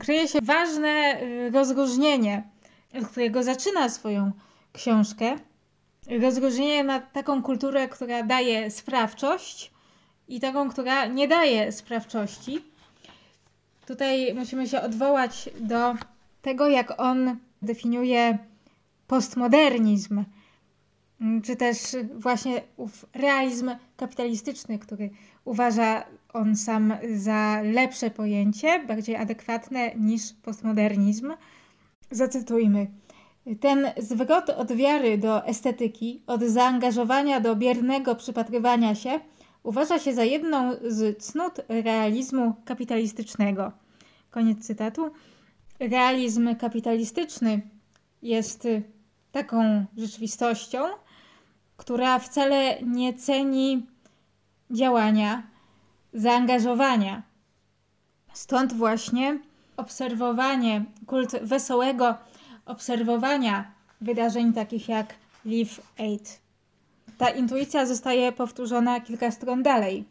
[0.00, 2.48] kryje się ważne y, rozróżnienie,
[2.98, 4.32] od którego zaczyna swoją
[4.72, 5.36] książkę.
[6.20, 9.72] Rozróżnienie na taką kulturę, która daje sprawczość
[10.28, 12.64] i taką, która nie daje sprawczości.
[13.88, 15.94] Tutaj musimy się odwołać do
[16.42, 18.38] tego, jak on definiuje
[19.06, 20.24] postmodernizm,
[21.44, 21.78] czy też
[22.14, 25.10] właśnie ów realizm kapitalistyczny, który
[25.44, 31.32] uważa on sam za lepsze pojęcie, bardziej adekwatne niż postmodernizm.
[32.10, 32.86] Zacytujmy.
[33.60, 39.20] Ten zwrot od wiary do estetyki, od zaangażowania do biernego przypatrywania się,
[39.68, 43.72] uważa się za jedną z cnót realizmu kapitalistycznego.
[44.30, 45.10] Koniec cytatu.
[45.80, 47.60] Realizm kapitalistyczny
[48.22, 48.68] jest
[49.32, 50.78] taką rzeczywistością,
[51.76, 53.86] która wcale nie ceni
[54.70, 55.42] działania,
[56.14, 57.22] zaangażowania.
[58.32, 59.38] Stąd właśnie
[59.76, 62.14] obserwowanie, kult wesołego
[62.66, 66.47] obserwowania wydarzeń takich jak Live Aid.
[67.18, 70.04] Ta intuicja zostaje powtórzona kilka stron dalej.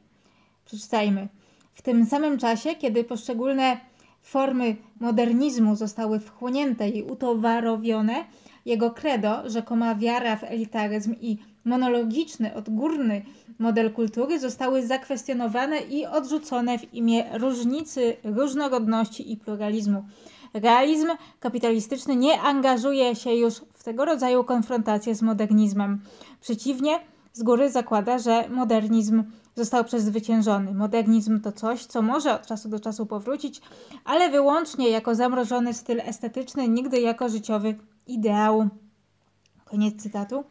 [0.65, 1.27] Przeczytajmy.
[1.73, 3.77] W tym samym czasie, kiedy poszczególne
[4.21, 8.25] formy modernizmu zostały wchłonięte i utowarowione,
[8.65, 13.21] jego credo, rzekoma wiara w elitaryzm i monologiczny, odgórny
[13.59, 20.03] model kultury zostały zakwestionowane i odrzucone w imię różnicy, różnorodności i pluralizmu.
[20.53, 21.07] Realizm
[21.39, 26.01] kapitalistyczny nie angażuje się już w tego rodzaju konfrontację z modernizmem.
[26.41, 26.99] Przeciwnie,
[27.33, 29.23] z góry zakłada, że modernizm
[29.55, 30.73] został przezwyciężony.
[30.73, 33.61] Modernizm to coś, co może od czasu do czasu powrócić,
[34.05, 37.75] ale wyłącznie jako zamrożony styl estetyczny, nigdy jako życiowy
[38.07, 38.67] ideał.
[39.65, 40.43] Koniec cytatu.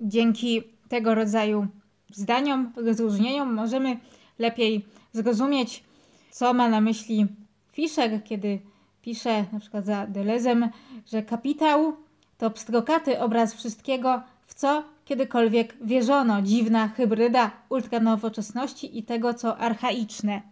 [0.00, 1.66] Dzięki tego rodzaju
[2.12, 3.98] zdaniom, rozróżnieniom możemy
[4.38, 5.84] lepiej zrozumieć,
[6.30, 7.26] co ma na myśli
[7.72, 8.60] Fischer, kiedy
[9.02, 10.68] pisze na przykład za Delezem,
[11.06, 11.96] że kapitał
[12.38, 16.42] to pstrokaty obraz wszystkiego, w co kiedykolwiek wierzono.
[16.42, 20.42] Dziwna hybryda ultranowoczesności i tego, co archaiczne.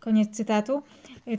[0.00, 0.82] Koniec cytatu.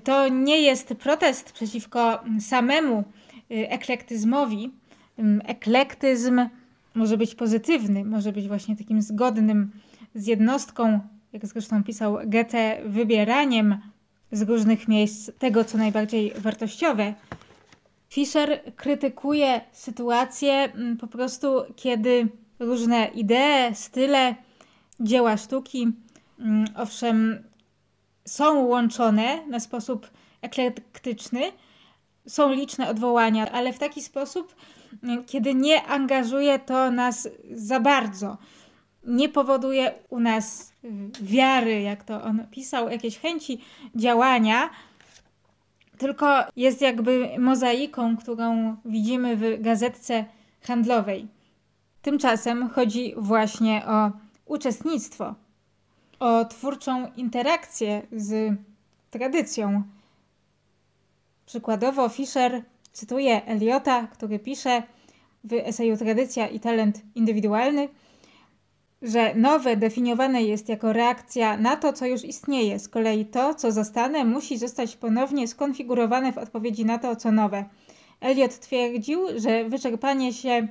[0.03, 3.03] To nie jest protest przeciwko samemu
[3.51, 4.71] y, eklektyzmowi.
[5.45, 6.41] Eklektyzm
[6.95, 9.71] może być pozytywny, może być właśnie takim zgodnym
[10.15, 10.99] z jednostką,
[11.33, 13.77] jak zresztą pisał Goethe, wybieraniem
[14.33, 17.13] z różnych miejsc tego, co najbardziej wartościowe.
[18.09, 22.27] Fischer krytykuje sytuację mm, po prostu, kiedy
[22.59, 24.35] różne idee, style,
[24.99, 25.91] dzieła sztuki,
[26.39, 27.43] mm, owszem,
[28.25, 30.09] są łączone na sposób
[30.41, 31.41] eklektyczny,
[32.27, 34.55] są liczne odwołania, ale w taki sposób,
[35.03, 38.37] mm, kiedy nie angażuje to nas za bardzo,
[39.05, 40.73] nie powoduje u nas
[41.21, 43.61] wiary, jak to on pisał, jakiejś chęci
[43.95, 44.69] działania,
[45.97, 50.25] tylko jest jakby mozaiką, którą widzimy w gazetce
[50.61, 51.27] handlowej.
[52.01, 54.11] Tymczasem chodzi właśnie o
[54.45, 55.35] uczestnictwo,
[56.19, 58.53] o twórczą interakcję z
[59.09, 59.83] tradycją.
[61.45, 62.61] Przykładowo Fischer
[62.91, 64.83] cytuje Eliota, który pisze
[65.43, 67.89] w eseju Tradycja i talent indywidualny,
[69.03, 72.79] że nowe definiowane jest jako reakcja na to, co już istnieje.
[72.79, 77.65] Z kolei to, co zastane, musi zostać ponownie skonfigurowane w odpowiedzi na to, co nowe.
[78.21, 80.67] Eliot twierdził, że wyczerpanie się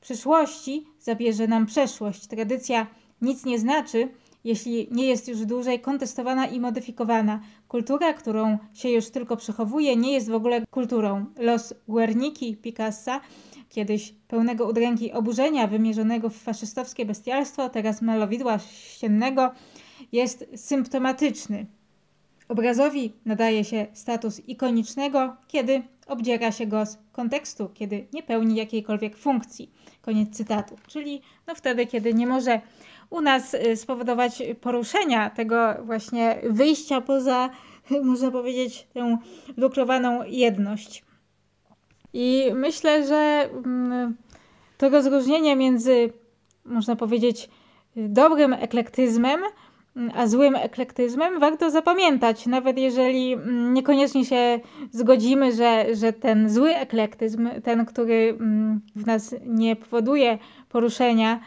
[0.00, 2.26] przyszłości zabierze nam przeszłość.
[2.26, 2.86] Tradycja
[3.22, 4.08] nic nie znaczy,
[4.44, 7.40] jeśli nie jest już dłużej kontestowana i modyfikowana.
[7.68, 11.24] Kultura, którą się już tylko przechowuje, nie jest w ogóle kulturą.
[11.38, 13.20] Los Guerniki Picassa,
[13.68, 19.52] kiedyś pełnego udręki oburzenia wymierzonego w faszystowskie bestialstwo, teraz malowidła ściennego,
[20.12, 21.66] jest symptomatyczny.
[22.48, 29.16] Obrazowi nadaje się status ikonicznego, kiedy obdziera się go z kontekstu, kiedy nie pełni jakiejkolwiek
[29.16, 29.70] funkcji.
[30.02, 30.76] Koniec cytatu.
[30.86, 32.60] Czyli no wtedy, kiedy nie może
[33.10, 37.50] u nas y, spowodować poruszenia tego właśnie wyjścia poza,
[38.04, 39.18] można powiedzieć, tę
[39.56, 41.04] lukrowaną jedność.
[42.12, 44.16] I myślę, że mm,
[44.78, 46.12] to rozróżnienie między,
[46.64, 47.48] można powiedzieć,
[47.96, 49.40] dobrym eklektyzmem,
[50.14, 56.76] a złym eklektyzmem warto zapamiętać, nawet jeżeli mm, niekoniecznie się zgodzimy, że, że ten zły
[56.76, 60.38] eklektyzm, ten, który mm, w nas nie powoduje
[60.68, 61.40] poruszenia,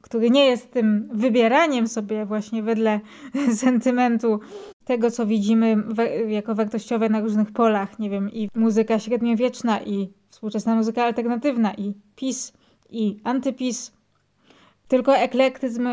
[0.00, 3.00] który nie jest tym wybieraniem sobie właśnie wedle
[3.64, 4.40] sentymentu
[4.84, 5.76] tego, co widzimy
[6.28, 11.94] jako wartościowe na różnych polach, nie wiem, i muzyka średniowieczna, i współczesna muzyka alternatywna, i
[12.16, 12.52] PiS,
[12.90, 13.92] i antypis,
[14.88, 15.88] tylko eklektyzm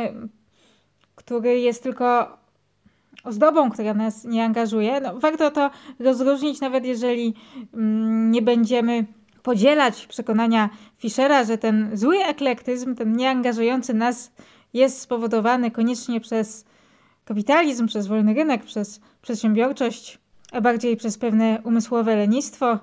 [1.16, 2.38] który jest tylko
[3.24, 5.02] ozdobą, która nas nie angażuje.
[5.02, 7.34] No, warto to rozróżnić, nawet jeżeli
[7.74, 9.06] mm, nie będziemy
[9.44, 14.32] podzielać przekonania Fischera, że ten zły eklektyzm, ten nieangażujący nas
[14.74, 16.66] jest spowodowany koniecznie przez
[17.32, 20.20] kapitalizm, przez wolny rynek, przez przedsiębiorczość,
[20.52, 22.80] a bardziej przez pewne umysłowe lenistwo,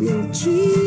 [0.00, 0.79] refugees.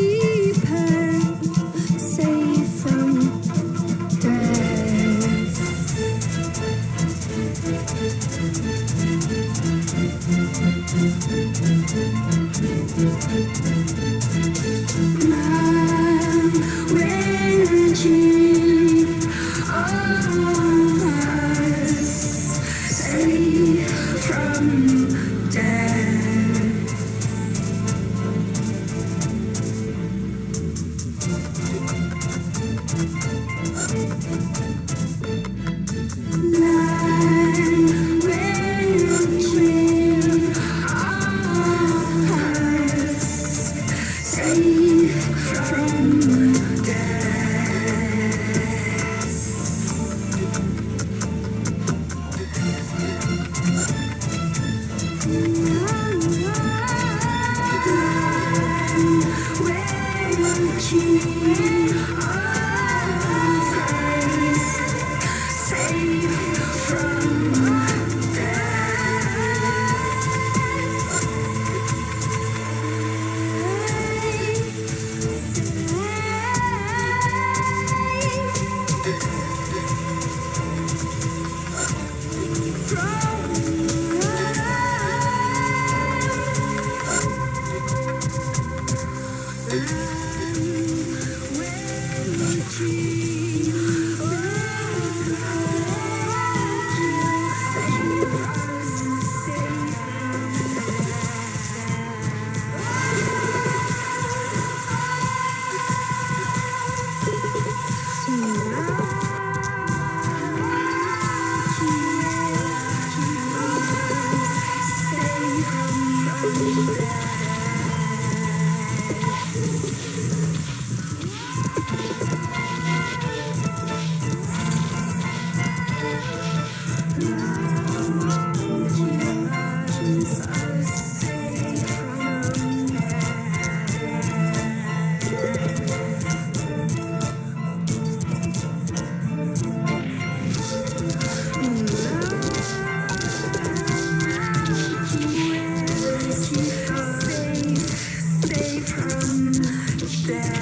[150.26, 150.53] day.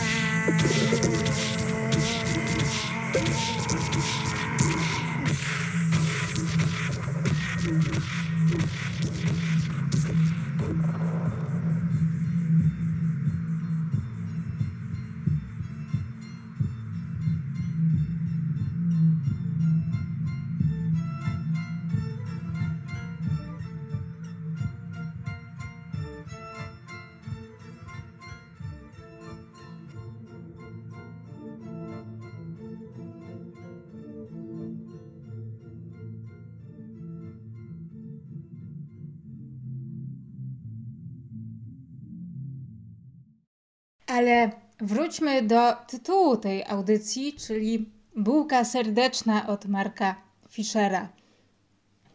[44.23, 44.51] Ale
[44.81, 50.15] wróćmy do tytułu tej audycji, czyli Bułka serdeczna od Marka
[50.51, 51.09] Fischera.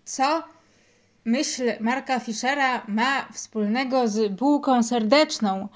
[0.06, 0.44] Co
[1.26, 5.68] myśl Marka Fischera ma wspólnego z bułką serdeczną,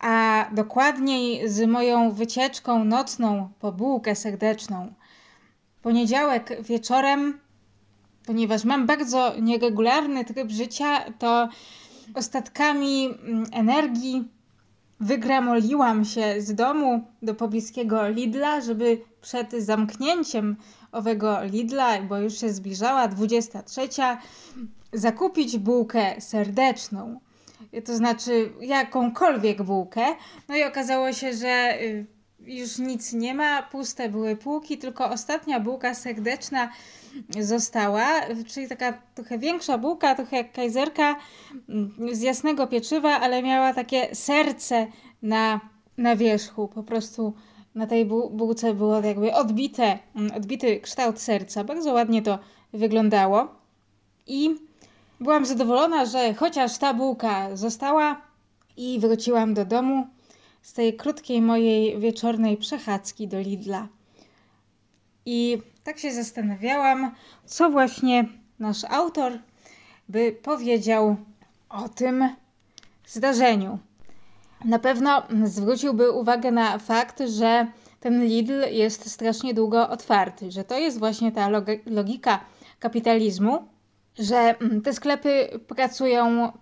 [0.00, 4.94] a dokładniej z moją wycieczką nocną po bułkę serdeczną?
[5.82, 7.40] Poniedziałek wieczorem,
[8.26, 11.48] ponieważ mam bardzo nieregularny tryb życia, to
[12.14, 14.37] ostatkami mm, energii
[15.00, 20.56] wygramoliłam się z domu do pobliskiego Lidla, żeby przed zamknięciem
[20.92, 23.80] owego Lidla, bo już się zbliżała 23,
[24.92, 27.20] zakupić bułkę serdeczną.
[27.84, 30.04] To znaczy jakąkolwiek bułkę.
[30.48, 32.06] No i okazało się, że y,
[32.40, 36.68] już nic nie ma, puste były półki, tylko ostatnia bułka serdeczna
[37.40, 38.06] została,
[38.46, 41.16] czyli taka trochę większa bułka, trochę jak kajzerka
[41.68, 44.86] mm, z jasnego pieczywa, ale miała takie serce
[45.22, 45.60] na,
[45.98, 46.68] na wierzchu.
[46.68, 47.34] Po prostu
[47.74, 51.64] na tej bu- bułce było jakby odbite, mm, odbity kształt serca.
[51.64, 52.38] Bardzo ładnie to
[52.72, 53.48] wyglądało.
[54.26, 54.56] I
[55.20, 58.20] byłam zadowolona, że chociaż ta bułka została
[58.76, 60.06] i wróciłam do domu
[60.62, 63.88] z tej krótkiej mojej wieczornej przechadzki do Lidla.
[65.26, 65.58] I
[65.88, 67.14] tak się zastanawiałam,
[67.44, 68.24] co właśnie
[68.58, 69.32] nasz autor
[70.08, 71.16] by powiedział
[71.68, 72.28] o tym
[73.06, 73.78] zdarzeniu.
[74.64, 77.66] Na pewno zwróciłby uwagę na fakt, że
[78.00, 82.40] ten Lidl jest strasznie długo otwarty, że to jest właśnie ta log- logika
[82.78, 83.68] kapitalizmu,
[84.18, 86.52] że te sklepy pracują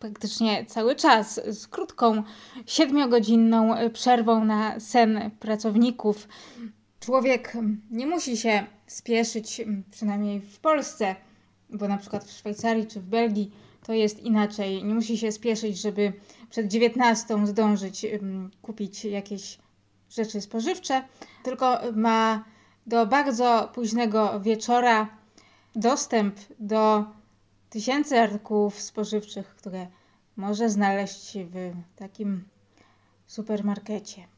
[0.00, 2.22] praktycznie cały czas z krótką,
[2.66, 6.28] siedmiogodzinną przerwą na sen pracowników.
[7.04, 7.52] Człowiek
[7.90, 11.16] nie musi się spieszyć, przynajmniej w Polsce,
[11.70, 13.50] bo na przykład w Szwajcarii czy w Belgii
[13.82, 14.84] to jest inaczej.
[14.84, 16.12] Nie musi się spieszyć, żeby
[16.50, 18.06] przed 19 zdążyć
[18.62, 19.58] kupić jakieś
[20.10, 21.04] rzeczy spożywcze,
[21.42, 22.44] tylko ma
[22.86, 25.08] do bardzo późnego wieczora
[25.74, 27.04] dostęp do
[27.70, 29.86] tysięcy artykułów spożywczych, które
[30.36, 32.44] może znaleźć w takim
[33.26, 34.33] supermarkecie.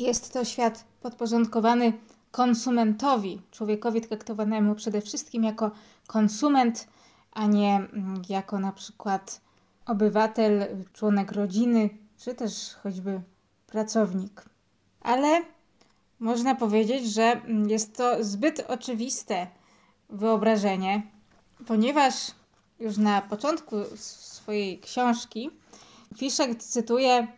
[0.00, 1.92] Jest to świat podporządkowany
[2.30, 5.70] konsumentowi, człowiekowi traktowanemu przede wszystkim jako
[6.06, 6.88] konsument,
[7.32, 9.40] a nie mm, jako na przykład
[9.86, 13.20] obywatel, członek rodziny, czy też choćby
[13.66, 14.44] pracownik.
[15.00, 15.42] Ale
[16.20, 19.46] można powiedzieć, że mm, jest to zbyt oczywiste
[20.10, 21.02] wyobrażenie,
[21.66, 22.14] ponieważ
[22.78, 25.50] już na początku swojej książki
[26.16, 27.28] Fischer cytuje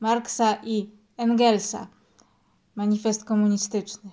[0.00, 1.86] Marksa i Engelsa,
[2.76, 4.10] manifest komunistyczny.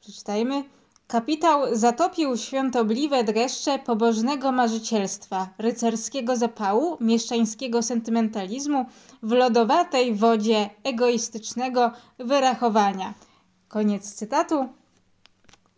[0.00, 0.64] Przeczytajmy.
[1.06, 8.86] Kapitał zatopił świątobliwe dreszcze pobożnego marzycielstwa, rycerskiego zapału, mieszczańskiego sentymentalizmu
[9.22, 13.14] w lodowatej wodzie egoistycznego wyrachowania.
[13.68, 14.68] Koniec cytatu.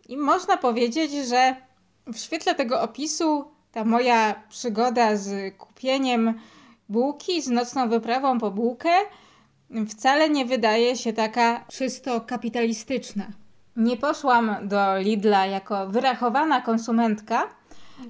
[0.07, 1.55] I można powiedzieć, że
[2.07, 6.39] w świetle tego opisu ta moja przygoda z kupieniem
[6.89, 8.89] bułki, z nocną wyprawą po bułkę,
[9.89, 13.27] wcale nie wydaje się taka czysto kapitalistyczna.
[13.75, 17.43] Nie poszłam do Lidla jako wyrachowana konsumentka.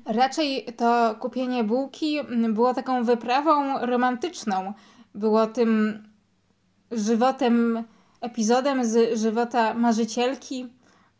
[0.05, 2.17] Raczej to kupienie bułki
[2.49, 4.73] było taką wyprawą romantyczną.
[5.15, 6.03] Było tym
[6.91, 7.83] żywotem,
[8.21, 10.67] epizodem z żywota marzycielki,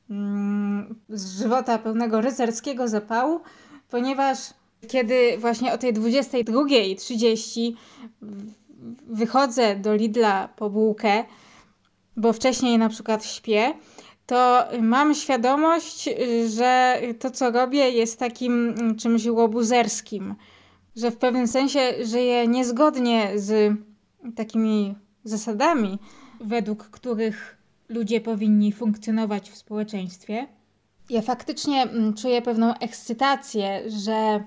[0.09, 3.41] mm, z żywota pełnego rycerskiego zapału,
[3.89, 4.38] ponieważ
[4.88, 7.75] kiedy właśnie o tej 22.30
[9.07, 11.23] wychodzę do Lidla po bułkę,
[12.17, 13.73] bo wcześniej na przykład śpię,
[14.25, 16.09] to mam świadomość,
[16.55, 20.35] że to, co robię, jest takim czymś łobuzerskim,
[20.95, 23.73] że w pewnym sensie żyję niezgodnie z
[24.35, 25.99] takimi zasadami,
[26.41, 27.57] według których
[27.89, 30.47] ludzie powinni funkcjonować w społeczeństwie.
[31.09, 34.43] Ja faktycznie mm, czuję pewną ekscytację, że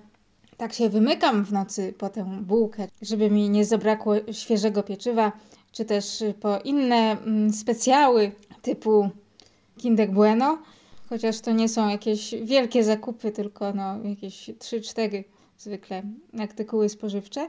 [0.61, 5.33] tak się wymykam w nocy po tę bułkę, żeby mi nie zabrakło świeżego pieczywa,
[5.73, 8.33] czy też po inne mm, specjały
[8.63, 9.11] typu
[9.77, 10.59] Kinder Bueno,
[11.09, 15.25] chociaż to nie są jakieś wielkie zakupy, tylko no jakieś 3-4
[15.59, 16.03] zwykle
[16.41, 17.49] artykuły spożywcze.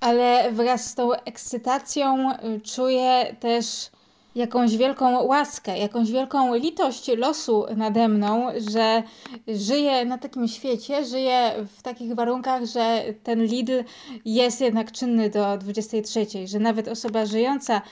[0.00, 3.90] Ale wraz z tą ekscytacją y, czuję też
[4.34, 9.02] jakąś wielką łaskę, jakąś wielką litość losu nade mną, że
[9.48, 13.84] żyję na takim świecie, żyję w takich warunkach, że ten Lidl
[14.24, 17.82] jest jednak czynny do 23, że nawet osoba żyjąca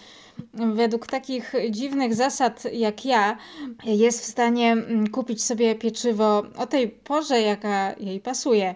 [0.55, 3.37] według takich dziwnych zasad jak ja
[3.85, 8.75] jest w stanie mm, kupić sobie pieczywo o tej porze, jaka jej pasuje.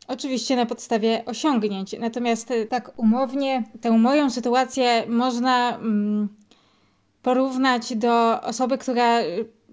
[0.08, 1.96] Oczywiście na podstawie osiągnięć.
[2.00, 5.78] Natomiast y, tak umownie tę moją sytuację można
[7.22, 9.18] porównać do osoby, która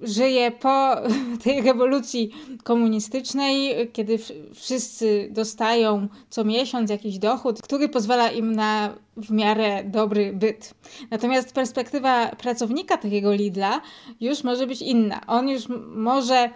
[0.01, 0.95] żyje po
[1.43, 2.31] tej rewolucji
[2.63, 4.19] komunistycznej, kiedy
[4.53, 10.73] wszyscy dostają co miesiąc jakiś dochód, który pozwala im na w miarę dobry byt.
[11.11, 13.81] Natomiast perspektywa pracownika takiego Lidla
[14.21, 15.21] już może być inna.
[15.27, 15.63] On już
[15.95, 16.49] może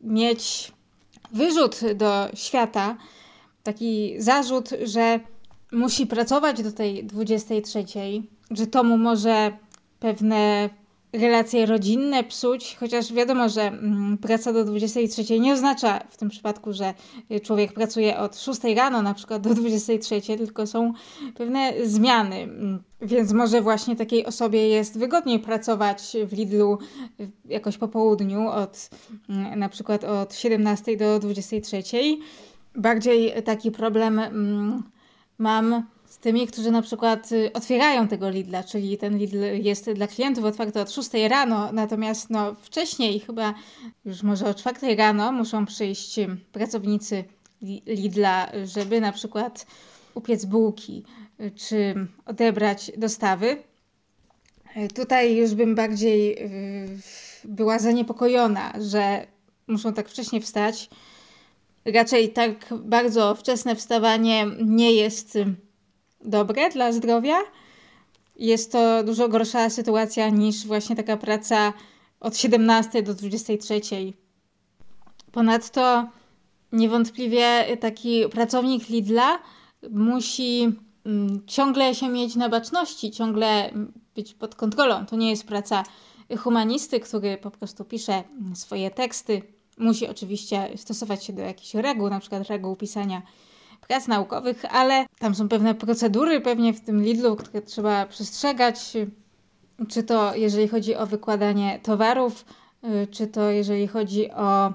[0.00, 0.72] mieć
[1.32, 2.96] wyrzut do świata,
[3.62, 5.20] taki zarzut, że
[5.72, 7.84] musi pracować do tej 23,
[8.50, 9.56] że to mu może
[10.00, 10.70] pewne
[11.14, 16.72] relacje rodzinne psuć, chociaż wiadomo, że mm, praca do 23 nie oznacza w tym przypadku,
[16.72, 16.94] że
[17.42, 20.92] człowiek pracuje od 6 rano na przykład do 23, tylko są
[21.34, 22.36] pewne zmiany.
[22.36, 26.78] Mm, więc może właśnie takiej osobie jest wygodniej pracować w Lidlu
[27.44, 28.90] jakoś po południu, od,
[29.28, 31.82] mm, na przykład od 17 do 23.
[32.76, 34.20] Bardziej taki problem
[35.38, 35.93] mam
[36.24, 40.80] tymi, którzy na przykład y, otwierają tego Lidla, czyli ten Lidl jest dla klientów otwarty
[40.80, 43.54] od 6 rano, natomiast no, wcześniej, chyba
[44.04, 47.24] już może o 4 rano, muszą przyjść y, pracownicy
[47.86, 49.66] Lidla, żeby na przykład
[50.14, 51.04] upiec bułki
[51.40, 53.56] y, czy odebrać dostawy.
[54.94, 56.38] Tutaj już bym bardziej
[57.44, 59.26] była zaniepokojona, że
[59.66, 60.90] muszą tak wcześnie wstać.
[61.84, 65.38] Raczej tak bardzo wczesne wstawanie nie jest
[66.24, 67.36] dobre dla zdrowia.
[68.36, 71.72] Jest to dużo gorsza sytuacja niż właśnie taka praca
[72.20, 73.80] od 17 do 23.
[75.32, 76.08] Ponadto
[76.72, 79.38] niewątpliwie taki pracownik Lidla
[79.90, 80.72] musi
[81.04, 83.70] mm, ciągle się mieć na baczności, ciągle
[84.14, 85.06] być pod kontrolą.
[85.06, 85.84] To nie jest praca
[86.38, 88.22] humanisty, który po prostu pisze
[88.54, 89.42] swoje teksty.
[89.78, 93.22] Musi oczywiście stosować się do jakichś reguł, na przykład reguł pisania
[93.88, 98.92] prac naukowych, ale tam są pewne procedury pewnie w tym Lidlu, które trzeba przestrzegać.
[99.88, 102.44] Czy to jeżeli chodzi o wykładanie towarów,
[102.84, 104.72] y, czy to jeżeli chodzi o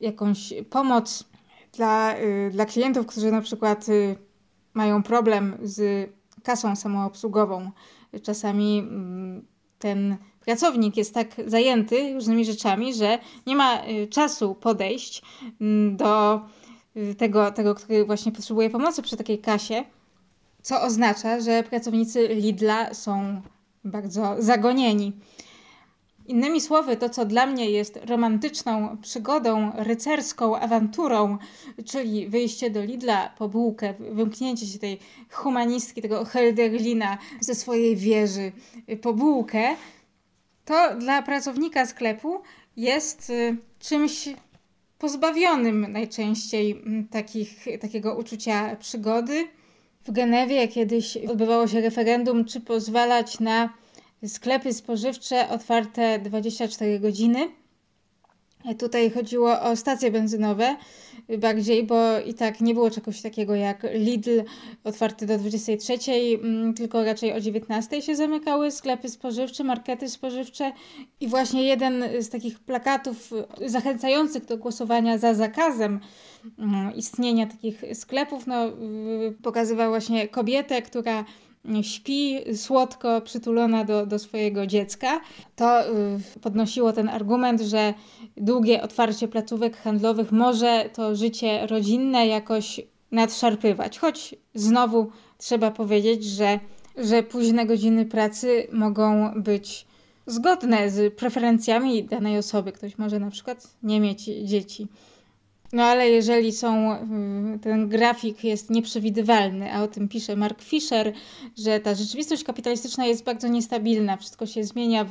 [0.00, 1.24] jakąś pomoc
[1.72, 4.16] dla, y, dla klientów, którzy na przykład y,
[4.74, 6.10] mają problem z
[6.42, 7.70] kasą samoobsługową.
[8.22, 9.46] Czasami mm,
[9.78, 15.22] ten pracownik jest tak zajęty różnymi rzeczami, że nie ma czasu podejść
[15.60, 16.40] mm, do
[17.18, 19.84] tego, tego, który właśnie potrzebuje pomocy przy takiej kasie,
[20.62, 23.42] co oznacza, że pracownicy Lidla są
[23.84, 25.12] bardzo zagonieni.
[26.26, 31.38] Innymi słowy, to co dla mnie jest romantyczną przygodą, rycerską awanturą,
[31.84, 34.98] czyli wyjście do Lidla po bułkę, wymknięcie się tej
[35.30, 38.52] humanistki, tego Helderlina ze swojej wieży
[39.02, 39.76] po bułkę,
[40.64, 42.42] to dla pracownika sklepu
[42.76, 44.28] jest y, czymś
[44.98, 49.48] pozbawionym najczęściej mm, takich, takiego uczucia przygody.
[50.04, 53.74] W Genewie kiedyś odbywało się referendum, czy pozwalać na
[54.26, 57.48] sklepy spożywcze otwarte 24 godziny.
[58.78, 60.76] Tutaj chodziło o stacje benzynowe
[61.38, 64.42] bardziej, bo i tak nie było czegoś takiego jak Lidl
[64.84, 65.94] otwarty do 23,
[66.42, 70.72] mm, tylko raczej o 19 się zamykały sklepy spożywcze, markety spożywcze
[71.20, 73.30] i właśnie jeden z takich plakatów
[73.66, 76.00] zachęcających do głosowania za zakazem
[76.58, 78.72] mm, istnienia takich sklepów, no,
[79.42, 81.24] pokazywał właśnie kobietę, która
[81.82, 85.20] śpi słodko przytulona do, do swojego dziecka,
[85.56, 87.94] to y, podnosiło ten argument, że
[88.36, 92.80] długie otwarcie placówek handlowych może to życie rodzinne jakoś
[93.12, 93.98] nadszarpywać.
[93.98, 96.60] Choć znowu trzeba powiedzieć, że,
[96.96, 99.86] że późne godziny pracy mogą być
[100.26, 102.72] zgodne z preferencjami danej osoby.
[102.72, 104.86] Ktoś może na przykład nie mieć dzieci.
[105.72, 111.12] No ale jeżeli są, y, ten grafik jest nieprzewidywalny, a o tym pisze Mark Fisher,
[111.58, 115.10] że ta rzeczywistość kapitalistyczna jest bardzo niestabilna, wszystko się zmienia w,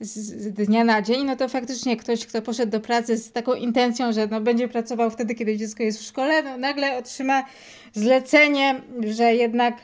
[0.00, 3.54] z, z dnia na dzień, no to faktycznie ktoś, kto poszedł do pracy z taką
[3.54, 7.44] intencją, że no, będzie pracował wtedy, kiedy dziecko jest w szkole, no nagle otrzyma
[7.92, 9.76] zlecenie, że jednak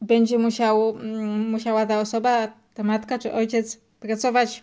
[0.00, 4.62] będzie musiał, mm, musiała ta osoba, ta matka czy ojciec pracować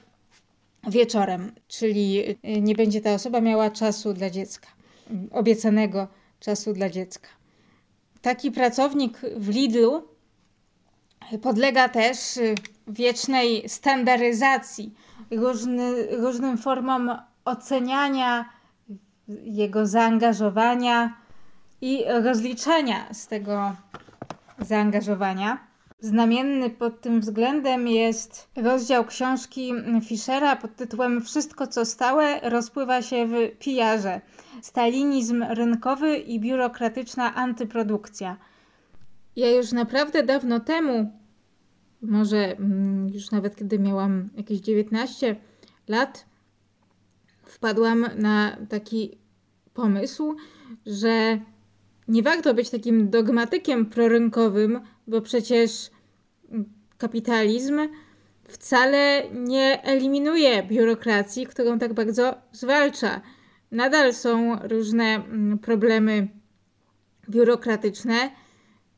[0.88, 4.68] wieczorem, czyli y, nie będzie ta osoba miała czasu dla dziecka,
[5.32, 6.08] obiecanego
[6.40, 7.30] czasu dla dziecka.
[8.22, 10.08] Taki pracownik w Lidlu
[11.42, 12.56] podlega też y,
[12.88, 14.94] wiecznej standaryzacji,
[15.32, 17.12] różny, różnym formom
[17.46, 18.50] oceniania
[19.44, 21.18] jego zaangażowania
[21.82, 23.76] i rozliczania z tego
[24.60, 25.69] zaangażowania.
[26.02, 29.74] Znamienny pod tym względem jest rozdział książki
[30.06, 34.22] Fischera pod tytułem Wszystko co stałe rozpływa się w pijarze.
[34.62, 38.38] Stalinizm rynkowy i biurokratyczna antyprodukcja.
[39.36, 41.12] Ja już naprawdę dawno temu,
[42.02, 45.36] może mm, już nawet kiedy miałam jakieś 19
[45.88, 46.26] lat,
[47.46, 49.18] wpadłam na taki
[49.74, 50.36] pomysł,
[50.86, 51.40] że
[52.10, 55.92] nie warto być takim dogmatykiem prorynkowym, bo przecież
[56.98, 57.80] kapitalizm
[58.44, 63.22] wcale nie eliminuje biurokracji, którą tak bardzo zwalcza.
[63.72, 66.28] Nadal są różne mm, problemy
[67.30, 68.32] biurokratyczne.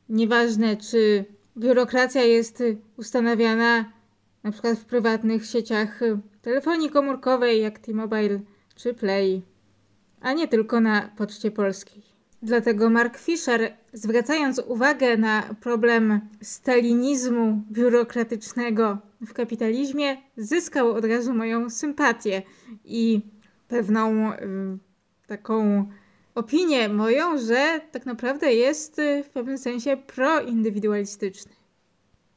[0.08, 1.24] Nieważne, czy
[1.56, 2.62] biurokracja jest
[2.96, 3.92] ustanawiana
[4.42, 6.00] na przykład w prywatnych sieciach
[6.42, 8.40] telefonii komórkowej jak T-Mobile
[8.74, 9.42] czy Play,
[10.20, 12.11] a nie tylko na Poczcie Polskiej.
[12.42, 21.70] Dlatego Mark Fisher, zwracając uwagę na problem stalinizmu biurokratycznego w kapitalizmie, zyskał od razu moją
[21.70, 22.42] sympatię
[22.84, 23.20] i
[23.68, 24.38] pewną y,
[25.26, 25.86] taką
[26.34, 31.52] opinię moją, że tak naprawdę jest y, w pewnym sensie proindywidualistyczny.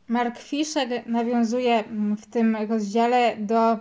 [0.08, 3.80] Mark Fisher nawiązuje mm, w tym rozdziale do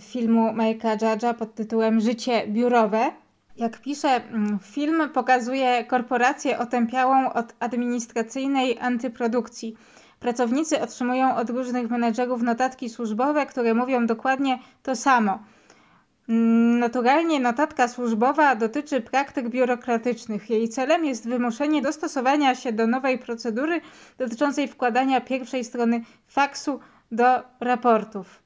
[0.00, 3.12] filmu Mike'a Judge'a pod tytułem Życie biurowe,
[3.56, 9.76] jak pisze, mm, film pokazuje korporację otępiałą od administracyjnej antyprodukcji.
[10.20, 15.38] Pracownicy otrzymują od różnych menedżerów notatki służbowe, które mówią dokładnie to samo.
[16.28, 20.50] Mm, naturalnie notatka służbowa dotyczy praktyk biurokratycznych.
[20.50, 23.80] Jej celem jest wymuszenie dostosowania się do nowej procedury
[24.18, 26.80] dotyczącej wkładania pierwszej strony faksu
[27.12, 27.24] do
[27.60, 28.43] raportów.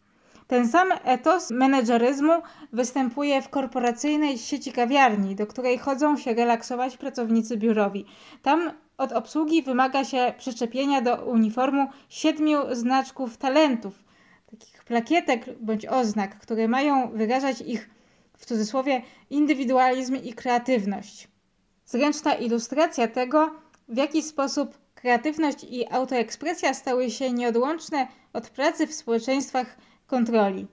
[0.49, 2.33] Ten sam etos menedżeryzmu
[2.73, 8.05] występuje w korporacyjnej sieci kawiarni, do której chodzą się relaksować pracownicy biurowi.
[8.43, 14.05] Tam od obsługi wymaga się przyczepienia do uniformu siedmiu znaczków talentów,
[14.51, 17.91] takich plakietek bądź oznak, które mają wyrażać ich
[18.39, 21.29] w cudzysłowie indywidualizm i kreatywność.
[21.85, 23.51] Zręczna ilustracja tego,
[23.89, 29.77] w jaki sposób kreatywność i autoekspresja stały się nieodłączne od pracy w społeczeństwach
[30.09, 30.67] kontroli.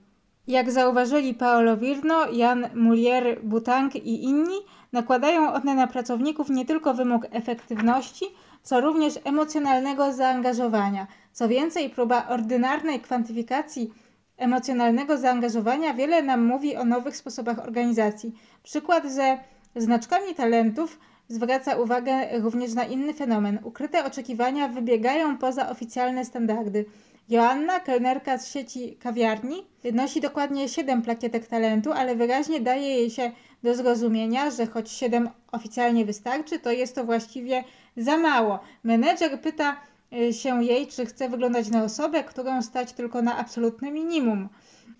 [0.46, 4.56] Jak zauważyli Paolo Virno, Jan Mulier, Butang i inni,
[4.92, 8.24] nakładają one na pracowników nie tylko wymóg efektywności,
[8.62, 11.06] co również emocjonalnego zaangażowania.
[11.32, 13.90] Co więcej, próba ordynarnej kwantyfikacji
[14.36, 18.32] emocjonalnego zaangażowania wiele nam mówi o nowych sposobach organizacji.
[18.62, 19.38] Przykład ze
[19.76, 23.58] znaczkami talentów zwraca uwagę również na inny fenomen.
[23.64, 26.84] Ukryte oczekiwania wybiegają poza oficjalne standardy.
[27.28, 33.32] Joanna, kelnerka z sieci kawiarni, nosi dokładnie 7 plakietek talentu, ale wyraźnie daje jej się
[33.62, 37.64] do zrozumienia, że choć 7 oficjalnie wystarczy, to jest to właściwie
[37.96, 38.60] za mało.
[38.84, 39.76] Menedżer pyta
[40.12, 44.48] y, się jej, czy chce wyglądać na osobę, którą stać tylko na absolutne minimum.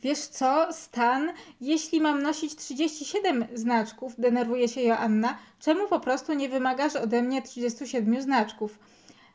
[0.02, 6.48] Wiesz co, Stan, jeśli mam nosić 37 znaczków, denerwuje się Joanna, czemu po prostu nie
[6.48, 8.78] wymagasz ode mnie 37 znaczków?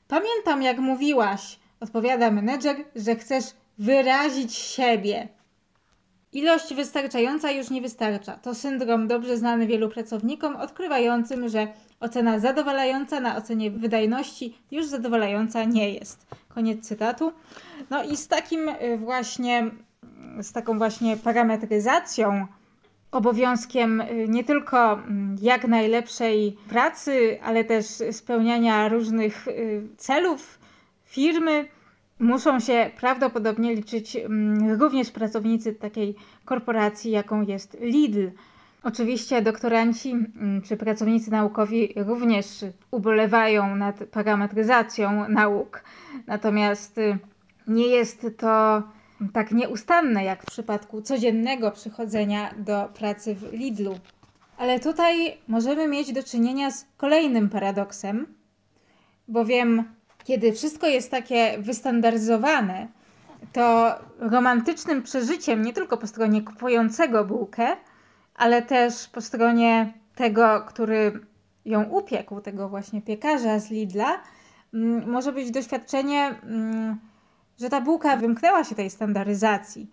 [0.07, 3.43] Pamiętam, jak mówiłaś, odpowiada menedżer, że chcesz
[3.77, 5.27] wyrazić siebie.
[6.33, 8.37] Ilość wystarczająca już nie wystarcza.
[8.37, 11.67] To syndrom dobrze znany wielu pracownikom, odkrywającym, że
[11.99, 16.25] ocena zadowalająca na ocenie wydajności już zadowalająca nie jest.
[16.49, 17.31] Koniec cytatu.
[17.89, 19.71] No i z takim y, właśnie,
[20.41, 22.47] z taką właśnie parametryzacją,
[23.11, 30.60] obowiązkiem y, nie tylko mm, jak najlepszej pracy, ale też spełniania różnych y, celów
[31.11, 31.67] firmy,
[32.19, 38.29] muszą się prawdopodobnie liczyć mm, również pracownicy takiej korporacji, jaką jest Lidl.
[38.83, 42.47] Oczywiście doktoranci mm, czy pracownicy naukowi również
[42.91, 45.83] ubolewają nad parametryzacją nauk,
[46.27, 47.17] natomiast y,
[47.67, 48.83] nie jest to
[49.33, 53.99] tak nieustanne jak w przypadku codziennego przychodzenia do pracy w Lidlu.
[54.57, 58.27] Ale tutaj możemy mieć do czynienia z kolejnym paradoksem,
[59.27, 59.83] bowiem
[60.23, 62.87] kiedy wszystko jest takie wystandaryzowane,
[63.53, 67.67] to romantycznym przeżyciem nie tylko po stronie kupującego bułkę,
[68.35, 71.19] ale też po stronie tego, który
[71.65, 74.21] ją upiekł, tego właśnie piekarza z Lidla,
[74.73, 76.99] mm, może być doświadczenie, mm,
[77.59, 79.89] że ta bułka wymknęła się tej standaryzacji.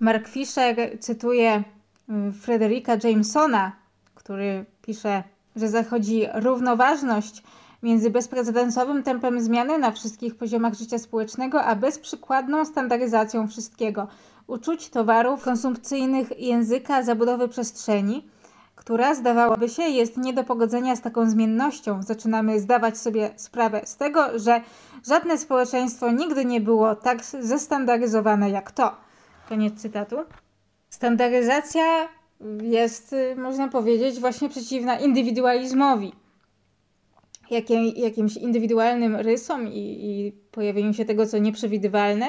[0.00, 1.62] Mark Fisher cytuje
[2.08, 3.72] mm, Frederika Jamesona,
[4.14, 5.22] który pisze,
[5.56, 7.42] że zachodzi równoważność
[7.82, 14.08] między bezprecedensowym tempem zmiany na wszystkich poziomach życia społecznego, a bezprzykładną standaryzacją wszystkiego
[14.46, 18.28] uczuć, towarów, konsumpcyjnych, języka, zabudowy przestrzeni,
[18.76, 22.02] która zdawałaby się jest nie do pogodzenia z taką zmiennością.
[22.02, 24.60] Zaczynamy zdawać sobie sprawę z tego, że
[25.08, 28.96] żadne społeczeństwo nigdy nie było tak zestandaryzowane jak to.
[29.48, 30.16] Koniec cytatu.
[30.90, 32.08] Standaryzacja
[32.62, 36.12] jest, można powiedzieć, właśnie przeciwna indywidualizmowi
[37.50, 42.26] jakim, jakimś indywidualnym rysom i, i pojawieniu się tego, co nieprzewidywalne.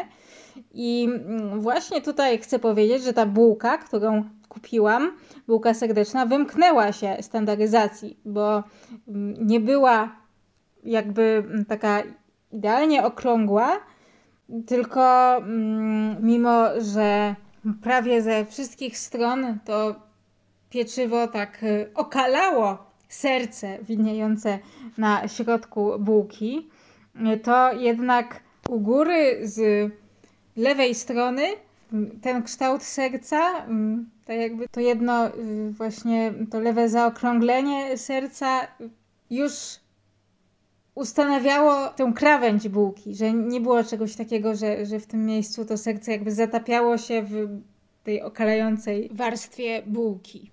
[0.73, 5.11] I mm, właśnie tutaj chcę powiedzieć, że ta bułka, którą kupiłam,
[5.47, 8.63] bułka serdeczna, wymknęła się standaryzacji, bo
[9.07, 10.15] mm, nie była
[10.83, 12.03] jakby mm, taka
[12.51, 13.79] idealnie okrągła,
[14.67, 15.35] tylko
[16.21, 17.35] mimo, że
[17.81, 19.95] prawie ze wszystkich stron to
[20.69, 24.59] pieczywo tak y, okalało serce widniejące
[24.97, 26.69] na środku bułki,
[27.43, 29.91] to jednak u góry z
[30.57, 31.43] lewej strony
[32.21, 33.65] ten kształt serca,
[34.25, 38.67] tak jakby to jedno y, właśnie to lewe zaokrąglenie serca
[39.29, 39.51] już
[40.95, 45.77] ustanawiało tę krawędź bułki, że nie było czegoś takiego, że, że w tym miejscu to
[45.77, 47.61] serce jakby zatapiało się w
[48.03, 50.51] tej okalającej warstwie bułki.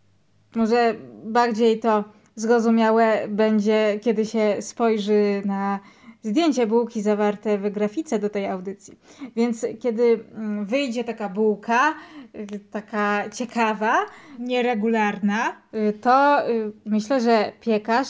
[0.54, 0.94] Może
[1.24, 2.04] bardziej to
[2.36, 5.80] zrozumiałe będzie, kiedy się spojrzy na
[6.26, 8.98] zdjęcie bułki zawarte w grafice do tej audycji.
[9.36, 11.94] Więc kiedy mm, wyjdzie taka bułka,
[12.34, 13.94] y, taka ciekawa,
[14.38, 18.08] nieregularna, y, to y, myślę, że piekarz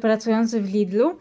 [0.00, 1.18] pracujący w Lidlu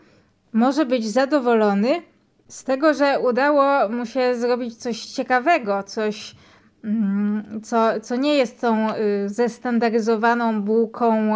[0.53, 2.01] może być zadowolony
[2.47, 6.35] z tego, że udało mu się zrobić coś ciekawego, coś,
[6.83, 8.87] mm, co, co nie jest tą
[9.25, 11.33] zestandaryzowaną bułką,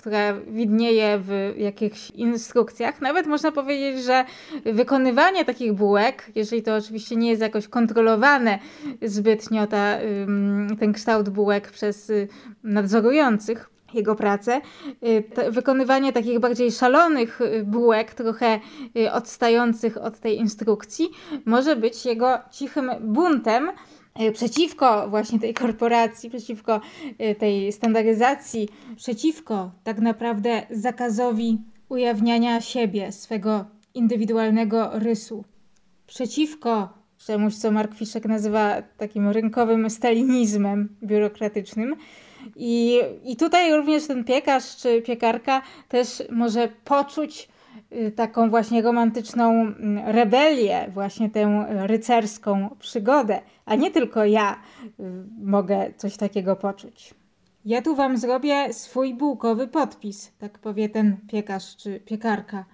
[0.00, 3.00] która widnieje w jakichś instrukcjach.
[3.00, 4.24] Nawet można powiedzieć, że
[4.64, 8.58] wykonywanie takich bułek, jeżeli to oczywiście nie jest jakoś kontrolowane
[9.02, 9.98] zbytnio ta,
[10.80, 12.28] ten kształt bułek przez y,
[12.64, 14.60] nadzorujących, jego pracę.
[15.48, 18.60] Y, wykonywanie takich bardziej szalonych y, bułek, trochę
[19.12, 21.08] odstających od tej instrukcji,
[21.44, 23.70] może być jego cichym buntem,
[24.32, 26.80] przeciwko właśnie tej korporacji, przeciwko
[27.18, 31.58] e, tej standaryzacji, przeciwko tak naprawdę zakazowi
[31.88, 35.44] ujawniania siebie, swego indywidualnego rysu,
[36.06, 36.88] przeciwko
[37.26, 41.96] czemuś, co Mark Fiszek nazywa takim rynkowym stalinizmem biurokratycznym.
[42.56, 47.48] I, I tutaj również ten piekarz czy piekarka też może poczuć
[47.92, 53.40] y, taką właśnie romantyczną mm, rebelię, właśnie tę rycerską przygodę,
[53.70, 54.62] a nie tylko ja
[55.00, 55.02] y,
[55.40, 57.14] mogę coś takiego poczuć.
[57.64, 62.64] Ja tu wam zrobię swój bułkowy podpis, tak powie ten piekarz czy piekarka.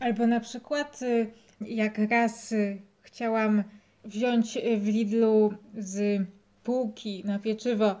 [0.00, 1.30] Albo na przykład, y,
[1.60, 3.64] jak raz y, chciałam
[4.04, 6.22] wziąć w Lidlu z
[6.64, 7.96] półki na pieczywo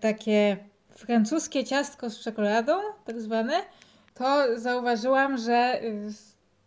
[0.00, 0.56] takie
[0.90, 2.72] francuskie ciastko z czekoladą,
[3.04, 3.54] tak zwane,
[4.14, 5.80] to zauważyłam, że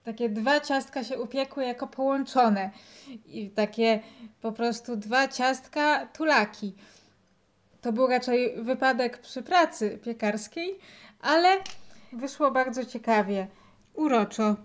[0.05, 2.71] takie dwa ciastka się upiekły jako połączone.
[3.25, 3.99] I takie
[4.41, 6.75] po prostu dwa ciastka tulaki.
[7.81, 10.79] To był raczej wypadek przy pracy piekarskiej,
[11.21, 11.57] ale
[12.13, 13.47] wyszło bardzo ciekawie,
[13.93, 14.55] uroczo,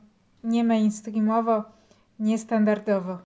[0.45, 1.65] nie mainstreamowo,
[2.19, 3.19] niestandardowo.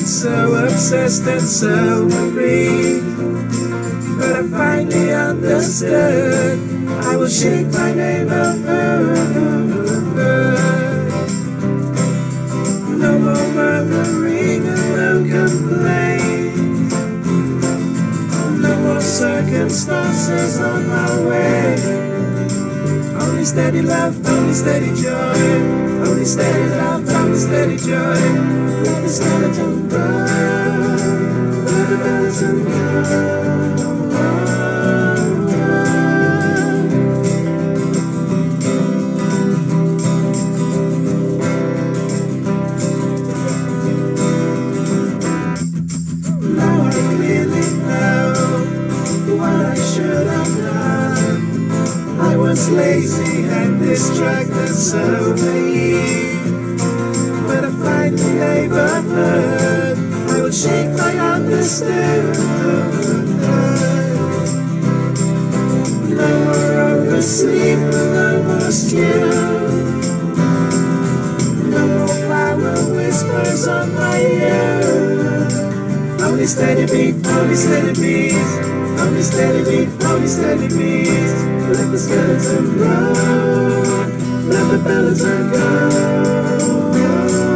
[0.00, 3.02] And so obsessed and so weak.
[4.16, 6.58] But I finally understood.
[7.04, 9.16] I will shake my neighborhood.
[12.98, 16.92] No more murmuring no complaint.
[18.58, 22.09] No more circumstances on my way.
[23.40, 25.08] Only steady love, only steady joy.
[26.04, 28.20] Only steady love, only steady joy.
[28.84, 31.64] Let the skeleton burn.
[31.64, 33.30] Let the medicine go.
[46.42, 46.90] Now
[54.80, 56.40] so naive.
[57.46, 59.98] When I finally neighborhood,
[60.30, 62.36] I would shake my understood.
[66.08, 69.70] No more oversleep, no more skill.
[71.68, 74.80] No more flower whispers on my ear.
[76.22, 78.34] Only steady beat, only steady beat,
[78.98, 81.50] only steady beat, only steady beat.
[81.68, 83.79] Let the skeleton run,
[84.50, 87.49] let the skeleton go.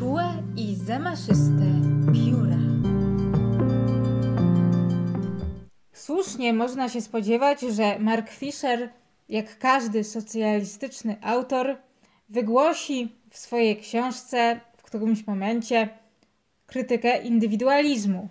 [0.00, 1.64] Czułe i zamaszyste
[2.14, 2.58] pióra.
[5.92, 8.88] Słusznie można się spodziewać, że Mark Fisher,
[9.28, 11.76] jak każdy socjalistyczny autor,
[12.28, 15.88] wygłosi w swojej książce w którymś momencie
[16.66, 18.28] krytykę indywidualizmu.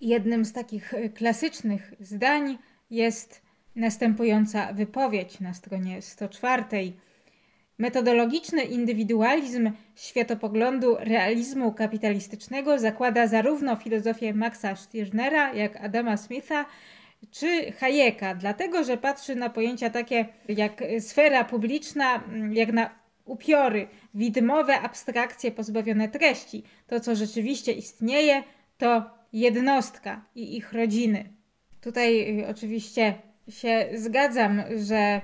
[0.00, 2.58] Jednym z takich y, klasycznych zdań
[2.90, 3.42] jest
[3.76, 6.64] następująca wypowiedź na stronie 104.
[7.82, 16.64] Metodologiczny indywidualizm światopoglądu realizmu kapitalistycznego zakłada zarówno filozofię Maxa Stirnera, jak Adama Smitha,
[17.30, 22.90] czy Hayeka, dlatego że patrzy na pojęcia takie jak sfera publiczna, jak na
[23.24, 26.62] upiory, widmowe abstrakcje pozbawione treści.
[26.86, 28.42] To, co rzeczywiście istnieje,
[28.78, 31.24] to jednostka i ich rodziny.
[31.80, 33.14] Tutaj y, oczywiście
[33.48, 35.20] się zgadzam, że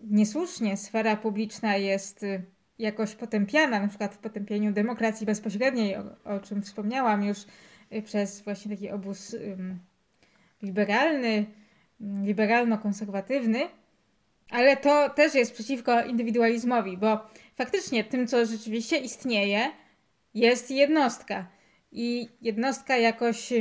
[0.00, 2.42] niesłusznie sfera publiczna jest y,
[2.78, 7.38] jakoś potępiana, na przykład w potępieniu demokracji bezpośredniej, o, o czym wspomniałam już
[7.92, 9.36] y, przez właśnie taki obóz
[10.62, 11.46] liberalny,
[12.00, 13.68] ym, liberalno-konserwatywny,
[14.50, 17.26] ale to też jest przeciwko indywidualizmowi, bo
[17.56, 19.70] faktycznie tym, co rzeczywiście istnieje,
[20.34, 21.46] jest jednostka.
[21.92, 23.52] I jednostka jakoś,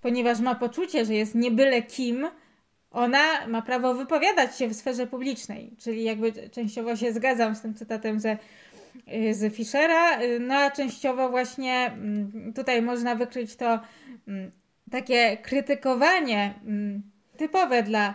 [0.00, 2.26] ponieważ ma poczucie, że jest nie byle kim,
[2.94, 5.76] ona ma prawo wypowiadać się w sferze publicznej.
[5.78, 8.38] Czyli jakby częściowo się zgadzam z tym cytatem ze,
[9.12, 13.80] y, z Fischera, y, no a częściowo właśnie mm, tutaj można wykryć to
[14.28, 14.50] mm,
[14.90, 17.02] takie krytykowanie mm,
[17.36, 18.14] typowe dla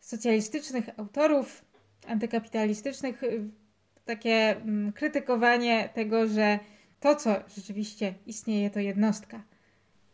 [0.00, 1.64] socjalistycznych autorów,
[2.06, 3.48] antykapitalistycznych, y,
[4.04, 4.56] takie
[4.94, 6.58] krytykowanie tego, że
[7.00, 9.42] to, co rzeczywiście istnieje, to jednostka.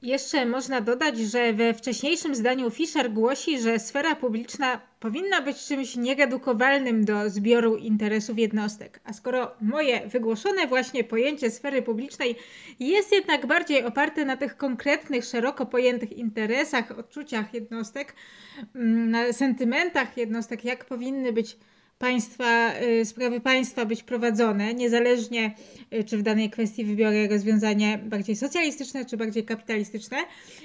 [0.03, 5.96] Jeszcze można dodać, że we wcześniejszym zdaniu Fischer głosi, że sfera publiczna powinna być czymś
[5.96, 9.00] nieredukowalnym do zbioru interesów jednostek.
[9.05, 12.36] A skoro moje wygłoszone właśnie pojęcie sfery publicznej
[12.80, 18.14] jest jednak bardziej oparte na tych konkretnych, szeroko pojętych interesach, odczuciach jednostek,
[18.74, 21.57] mm, na sentymentach jednostek, jak powinny być
[22.03, 25.55] państwa, y, sprawy państwa być prowadzone, niezależnie
[25.94, 30.16] y, czy w danej kwestii wybiorę rozwiązanie bardziej socjalistyczne czy bardziej kapitalistyczne.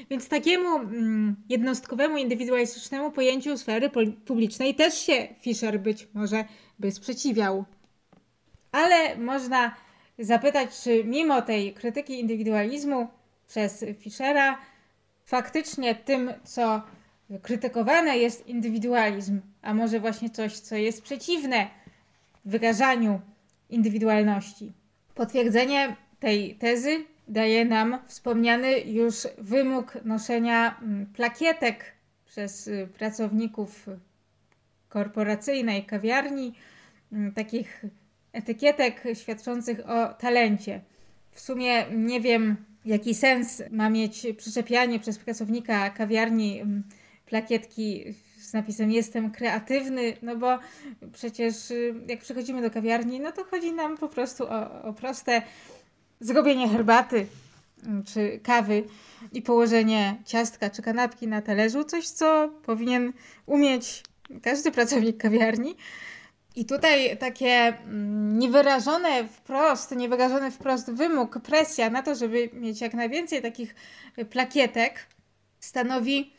[0.09, 3.89] Więc takiemu mm, jednostkowemu, indywidualistycznemu pojęciu sfery
[4.25, 6.45] publicznej też się Fischer być może
[6.79, 7.65] by sprzeciwiał.
[8.71, 9.75] Ale można
[10.19, 13.07] zapytać, czy mimo tej krytyki indywidualizmu
[13.47, 14.57] przez Fischera,
[15.25, 16.81] faktycznie tym, co
[17.41, 21.67] krytykowany jest indywidualizm, a może właśnie coś, co jest przeciwne
[22.45, 23.21] wyrażaniu
[23.69, 24.71] indywidualności.
[25.15, 31.93] Potwierdzenie tej tezy daje nam wspomniany już wymóg noszenia mm, plakietek
[32.25, 33.85] przez y, pracowników
[34.89, 36.53] korporacyjnej kawiarni,
[37.11, 37.85] mm, takich
[38.33, 40.81] etykietek świadczących o talencie.
[41.31, 46.83] W sumie nie wiem, jaki sens ma mieć przyczepianie przez pracownika kawiarni mm,
[47.25, 48.03] plakietki
[48.47, 50.59] z napisem jestem kreatywny, no bo
[51.13, 55.41] przecież y, jak przychodzimy do kawiarni, no to chodzi nam po prostu o, o proste
[56.19, 57.27] zrobienie herbaty
[57.85, 58.83] mm, czy kawy
[59.33, 63.13] i położenie ciastka czy kanapki na talerzu, coś co powinien
[63.45, 64.03] umieć
[64.43, 65.75] każdy pracownik kawiarni.
[66.55, 72.93] I tutaj takie mm, niewyrażone wprost, niewyrażony wprost wymóg, presja na to, żeby mieć jak
[72.93, 73.75] najwięcej takich
[74.29, 75.07] plakietek,
[75.59, 76.33] stanowi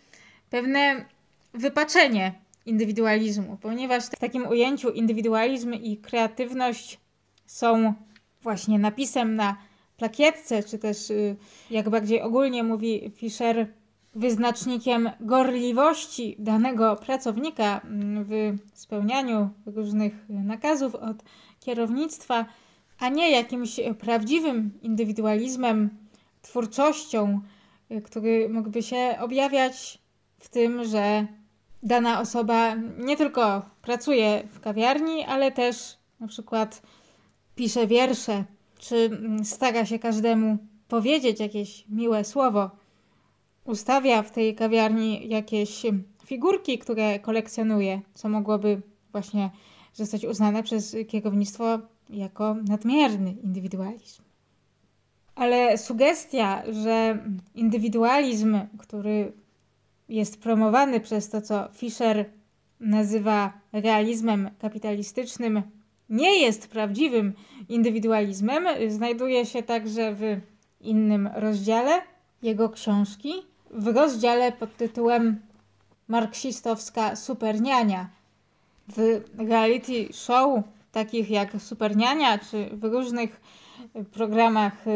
[0.50, 1.04] pewne
[1.54, 2.34] wypaczenie
[2.66, 7.00] indywidualizmu, ponieważ w takim ujęciu indywidualizm i kreatywność
[7.46, 7.94] są
[8.42, 9.56] właśnie napisem na
[9.96, 11.36] plakietce, czy też y,
[11.70, 13.66] jak bardziej ogólnie mówi Fischer,
[14.14, 21.16] wyznacznikiem gorliwości danego pracownika mm, w spełnianiu różnych nakazów od
[21.60, 22.46] kierownictwa,
[22.98, 25.90] a nie jakimś prawdziwym indywidualizmem,
[26.42, 27.40] twórczością,
[27.90, 29.98] y, który mógłby się objawiać
[30.38, 31.26] w tym, że
[31.82, 36.82] dana osoba nie tylko pracuje w kawiarni, ale też na przykład
[37.54, 38.44] pisze wiersze,
[38.78, 40.58] czy stara się każdemu
[40.88, 42.70] powiedzieć jakieś miłe słowo.
[43.64, 45.82] Ustawia w tej kawiarni jakieś
[46.24, 48.82] figurki, które kolekcjonuje, co mogłoby
[49.12, 49.50] właśnie
[49.94, 51.78] zostać uznane przez kierownictwo
[52.10, 54.22] jako nadmierny indywidualizm.
[55.34, 57.24] Ale sugestia, że
[57.54, 59.32] indywidualizm, który
[60.08, 62.24] jest promowany przez to, co Fischer
[62.80, 65.62] nazywa realizmem kapitalistycznym,
[66.10, 67.32] nie jest prawdziwym
[67.68, 70.22] indywidualizmem, znajduje się także w
[70.80, 72.02] innym rozdziale
[72.42, 73.32] jego książki,
[73.70, 75.40] w rozdziale pod tytułem
[76.08, 78.08] Marksistowska superniania.
[78.88, 80.62] W reality show,
[80.92, 83.40] takich jak Superniania, czy w różnych
[84.12, 84.86] programach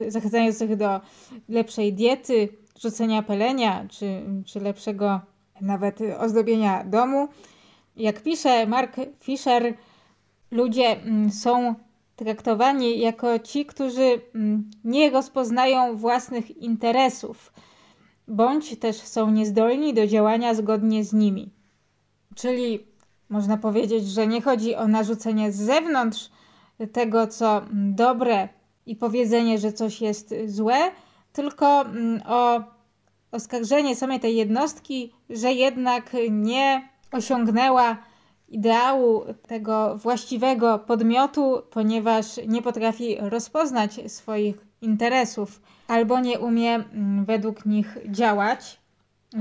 [0.00, 1.00] y, zachęcających do
[1.48, 2.48] lepszej diety,
[2.82, 5.20] rzucenia pelenia, czy, czy lepszego
[5.60, 7.28] nawet ozdobienia domu.
[7.96, 9.74] Jak pisze Mark Fisher,
[10.50, 11.74] ludzie mm, są
[12.16, 17.52] traktowani jako ci, którzy mm, nie rozpoznają własnych interesów,
[18.28, 21.50] bądź też są niezdolni do działania zgodnie z nimi.
[22.34, 22.86] Czyli
[23.28, 26.30] można powiedzieć, że nie chodzi o narzucenie z zewnątrz
[26.92, 28.48] tego, co mm, dobre
[28.86, 30.90] i powiedzenie, że coś jest złe,
[31.32, 32.60] tylko mm, o
[33.32, 37.96] oskarżenie samej tej jednostki, że jednak nie osiągnęła
[38.48, 47.66] ideału tego właściwego podmiotu, ponieważ nie potrafi rozpoznać swoich interesów albo nie umie mm, według
[47.66, 48.80] nich działać.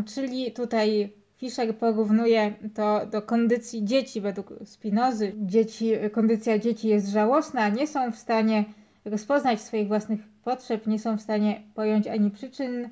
[0.05, 5.33] Czyli tutaj Fischer porównuje to do kondycji dzieci według Spinozy.
[5.37, 8.65] Dzieci, kondycja dzieci jest żałosna, nie są w stanie
[9.05, 12.89] rozpoznać swoich własnych potrzeb, nie są w stanie pojąć ani przyczyn,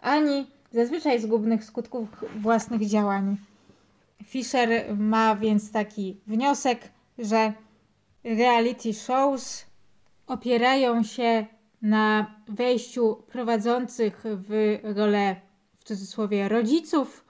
[0.00, 3.36] ani zazwyczaj zgubnych skutków własnych działań.
[4.24, 6.88] Fisher ma więc taki wniosek,
[7.18, 7.52] że
[8.24, 9.66] reality shows
[10.26, 11.46] opierają się
[11.82, 15.36] na wejściu prowadzących w rolę,
[15.78, 17.24] w cudzysłowie, rodziców,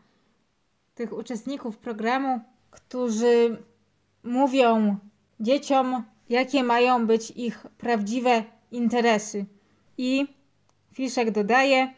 [0.95, 2.41] tych uczestników programu,
[2.71, 3.63] którzy
[4.25, 4.97] mówią
[5.41, 9.45] dzieciom, jakie mają być ich prawdziwe interesy.
[9.99, 10.27] I
[10.93, 11.89] Fiszek dodaje,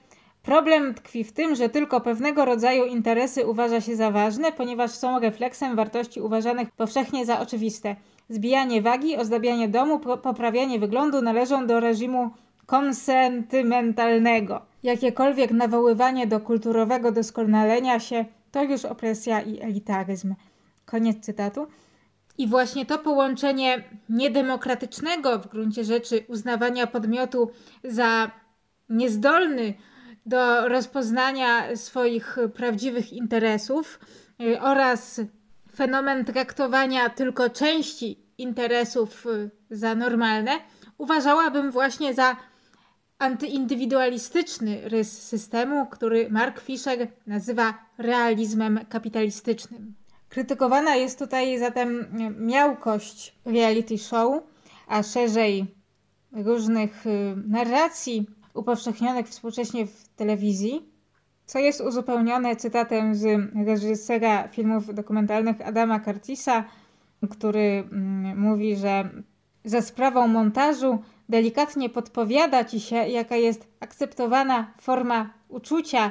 [0.42, 5.18] Problem tkwi w tym, że tylko pewnego rodzaju interesy uważa się za ważne, ponieważ są
[5.18, 7.96] refleksem wartości uważanych powszechnie za oczywiste.
[8.28, 12.30] Zbijanie wagi, ozdabianie domu, poprawianie wyglądu należą do reżimu
[12.66, 14.60] konsentymentalnego.
[14.82, 20.34] Jakiekolwiek nawoływanie do kulturowego doskonalenia się to już opresja i elitaryzm.
[20.86, 21.66] Koniec cytatu.
[22.38, 27.50] I właśnie to połączenie niedemokratycznego w gruncie rzeczy uznawania podmiotu
[27.84, 28.30] za
[28.88, 29.74] niezdolny
[30.26, 34.00] do rozpoznania swoich prawdziwych interesów
[34.40, 35.20] y, oraz
[35.76, 40.52] fenomen traktowania tylko części interesów y, za normalne,
[40.98, 42.36] uważałabym właśnie za
[43.18, 50.01] antyindywidualistyczny rys systemu, który Mark Fisher nazywa realizmem kapitalistycznym.
[50.32, 52.06] Krytykowana jest tutaj zatem
[52.38, 54.42] miałkość reality show,
[54.88, 55.66] a szerzej
[56.32, 60.92] różnych y, narracji upowszechnionych współcześnie w telewizji,
[61.46, 63.24] co jest uzupełnione cytatem z
[63.66, 66.64] reżysera filmów dokumentalnych Adama Curtisa,
[67.30, 69.10] który mm, mówi, że
[69.64, 70.98] za sprawą montażu
[71.28, 76.10] delikatnie podpowiada ci się, jaka jest akceptowana forma uczucia.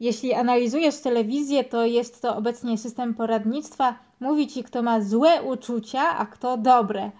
[0.00, 3.98] Jeśli analizujesz telewizję, to jest to obecnie system poradnictwa.
[4.20, 7.10] Mówi ci, kto ma złe uczucia, a kto dobre.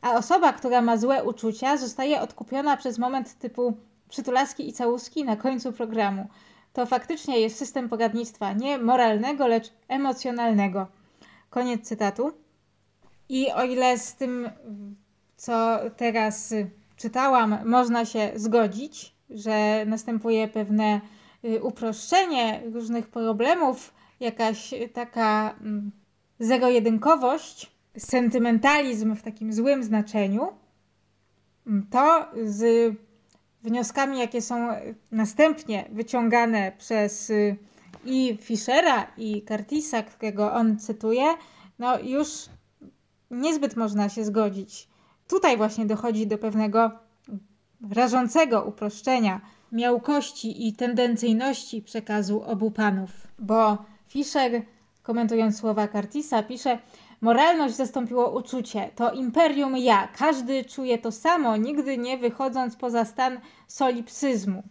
[0.00, 3.76] A osoba, która ma złe uczucia, zostaje odkupiona przez moment typu
[4.08, 6.28] przytulaski i całuski na końcu programu.
[6.72, 10.86] To faktycznie jest system poradnictwa nie moralnego, lecz emocjonalnego.
[11.50, 12.32] Koniec cytatu.
[13.28, 14.50] I o ile z tym
[15.36, 16.54] co teraz
[16.96, 21.00] czytałam, można się zgodzić, że następuje pewne
[21.62, 25.90] uproszczenie różnych problemów, jakaś taka mm,
[26.38, 30.48] zero-jedynkowość, sentymentalizm w takim złym znaczeniu,
[31.66, 32.94] mm, to z
[33.62, 34.68] wnioskami, jakie są
[35.12, 37.56] następnie wyciągane przez y,
[38.04, 41.34] i Fischera, i Curtisa, którego on cytuje,
[41.78, 42.28] no już
[43.30, 44.88] niezbyt można się zgodzić.
[45.28, 46.90] Tutaj właśnie dochodzi do pewnego
[47.90, 49.40] rażącego uproszczenia
[49.72, 53.10] miałkości i tendencyjności przekazu obu panów.
[53.38, 53.78] Bo
[54.08, 54.62] Fischer,
[55.02, 56.78] komentując słowa Curtisa, pisze
[57.20, 58.90] Moralność zastąpiło uczucie.
[58.94, 60.08] To imperium ja.
[60.18, 64.62] Każdy czuje to samo, nigdy nie wychodząc poza stan solipsyzmu.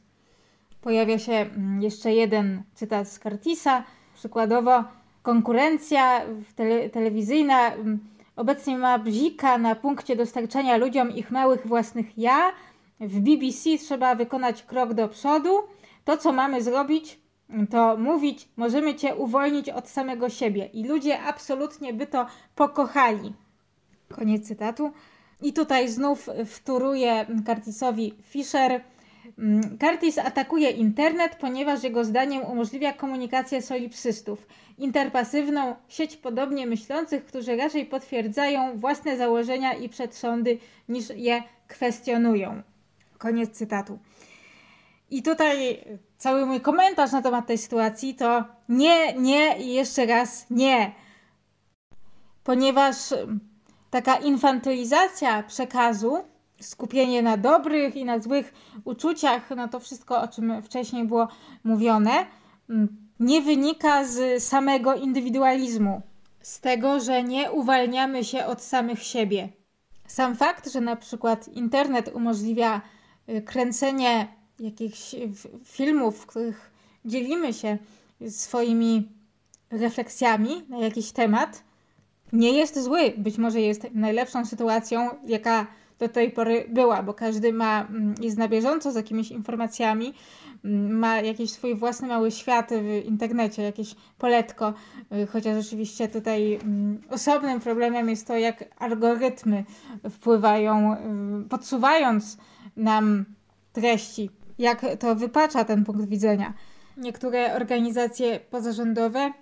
[0.81, 3.83] Pojawia się mm, jeszcze jeden cytat z Curtisa.
[4.15, 4.83] Przykładowo
[5.23, 6.21] konkurencja
[6.55, 7.99] tele telewizyjna mm,
[8.35, 12.51] obecnie ma bzika na punkcie dostarczania ludziom ich małych własnych ja.
[12.99, 15.49] W BBC trzeba wykonać krok do przodu.
[16.05, 17.19] To, co mamy zrobić,
[17.69, 20.65] to mówić, możemy cię uwolnić od samego siebie.
[20.65, 23.33] I ludzie absolutnie by to pokochali.
[24.09, 24.91] Koniec cytatu.
[25.41, 28.81] I tutaj znów wtóruje Curtisowi Fisher.
[29.81, 34.47] Curtis atakuje internet, ponieważ jego zdaniem umożliwia komunikację solipsystów,
[34.77, 40.57] interpasywną sieć podobnie myślących, którzy raczej potwierdzają własne założenia i przedsądy
[40.89, 42.61] niż je kwestionują.
[43.17, 43.99] Koniec cytatu.
[45.09, 45.85] I tutaj
[46.17, 50.91] cały mój komentarz na temat tej sytuacji to nie, nie i jeszcze raz nie.
[52.43, 52.95] Ponieważ
[53.89, 56.17] taka infantylizacja przekazu
[56.61, 58.53] skupienie na dobrych i na złych
[58.85, 61.27] uczuciach, na to wszystko, o czym wcześniej było
[61.63, 62.25] mówione,
[62.69, 66.01] mm, nie wynika z samego indywidualizmu,
[66.41, 69.49] z tego, że nie uwalniamy się od samych siebie.
[70.07, 72.81] Sam fakt, że na przykład internet umożliwia
[73.45, 74.27] kręcenie
[74.59, 75.15] jakichś
[75.63, 76.71] filmów, w których
[77.05, 77.77] dzielimy się
[78.29, 79.09] swoimi
[79.71, 81.63] refleksjami na jakiś temat,
[82.33, 83.13] nie jest zły.
[83.17, 85.67] Być może jest najlepszą sytuacją, jaka
[85.99, 90.13] do tej pory była, bo każdy ma, mm, jest na bieżąco z jakimiś informacjami,
[90.65, 94.73] mm, ma jakiś swój własny mały świat w internecie, jakieś poletko,
[95.13, 99.63] y, chociaż oczywiście tutaj mm, osobnym problemem jest to, jak algorytmy
[100.09, 100.93] wpływają,
[101.45, 102.37] y, podsuwając
[102.75, 103.25] nam
[103.73, 106.53] treści, jak to wypacza ten punkt widzenia.
[106.97, 109.33] Niektóre organizacje pozarządowe,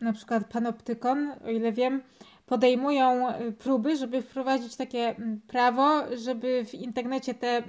[0.00, 2.02] na przykład Panoptykon, o ile wiem,
[2.46, 7.62] podejmują y, próby, żeby wprowadzić takie mm, prawo, żeby w internecie te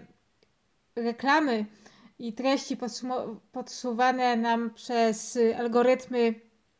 [0.95, 1.65] reklamy
[2.19, 2.77] i treści
[3.51, 6.35] podsuwane nam przez y, algorytmy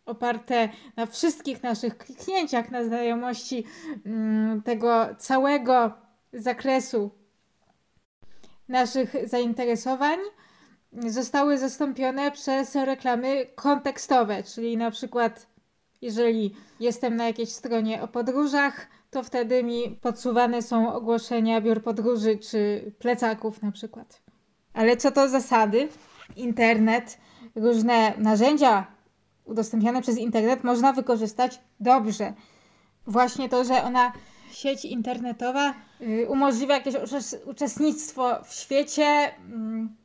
[0.06, 3.64] oparte na wszystkich naszych kliknięciach, na znajomości
[4.06, 5.92] mm, tego całego
[6.34, 7.19] zakresu
[8.70, 10.20] naszych zainteresowań,
[11.08, 15.48] zostały zastąpione przez reklamy kontekstowe, czyli na przykład
[16.02, 22.38] jeżeli jestem na jakiejś stronie o podróżach, to wtedy mi podsuwane są ogłoszenia biur podróży
[22.38, 24.22] czy plecaków na przykład.
[24.74, 25.90] Ale co to zasady?
[26.36, 27.18] internet,
[27.56, 28.88] różne narzędzia
[29.46, 32.34] udostępniane przez internet można wykorzystać dobrze.
[33.08, 34.12] Właśnie to, że ona,
[34.60, 36.96] sieć internetowa, y, umożliwia jakieś
[37.46, 39.96] uczestnictwo w świecie mm,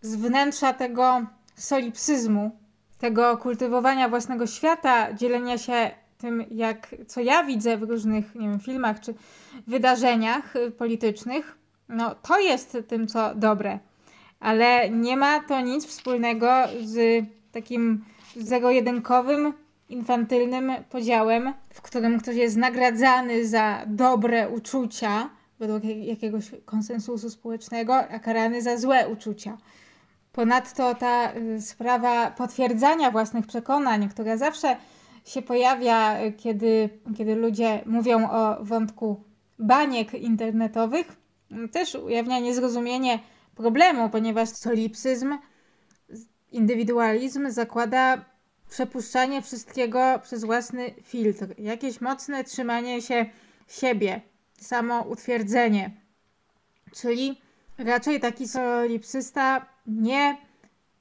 [0.00, 2.50] z wnętrza tego solipsyzmu,
[2.98, 8.60] tego kultywowania własnego świata, dzielenia się tym, jak, co ja widzę w różnych nie wiem,
[8.60, 9.14] filmach czy
[9.66, 11.58] wydarzeniach y, politycznych,
[11.88, 13.78] no to jest tym, co dobre.
[14.40, 16.48] Ale nie ma to nic wspólnego
[16.84, 18.04] z takim
[18.36, 19.52] zero-jedynkowym,
[19.88, 28.18] infantylnym podziałem, w którym ktoś jest nagradzany za dobre uczucia według jakiegoś konsensusu społecznego, a
[28.18, 29.58] karany za złe uczucia.
[30.32, 34.76] Ponadto ta y, sprawa potwierdzania własnych przekonań, która zawsze
[35.24, 39.24] się pojawia, y, kiedy, kiedy ludzie mówią o wątku
[39.58, 41.16] baniek internetowych,
[41.72, 43.18] też ujawnia niezrozumienie
[43.54, 45.38] problemu, ponieważ solipsyzm,
[46.52, 48.24] indywidualizm zakłada
[48.70, 53.26] przepuszczanie wszystkiego przez własny filtr, jakieś mocne trzymanie się
[53.68, 54.20] siebie,
[54.60, 55.90] samo utwierdzenie.
[56.92, 57.40] Czyli
[57.78, 60.36] raczej taki solipsysta nie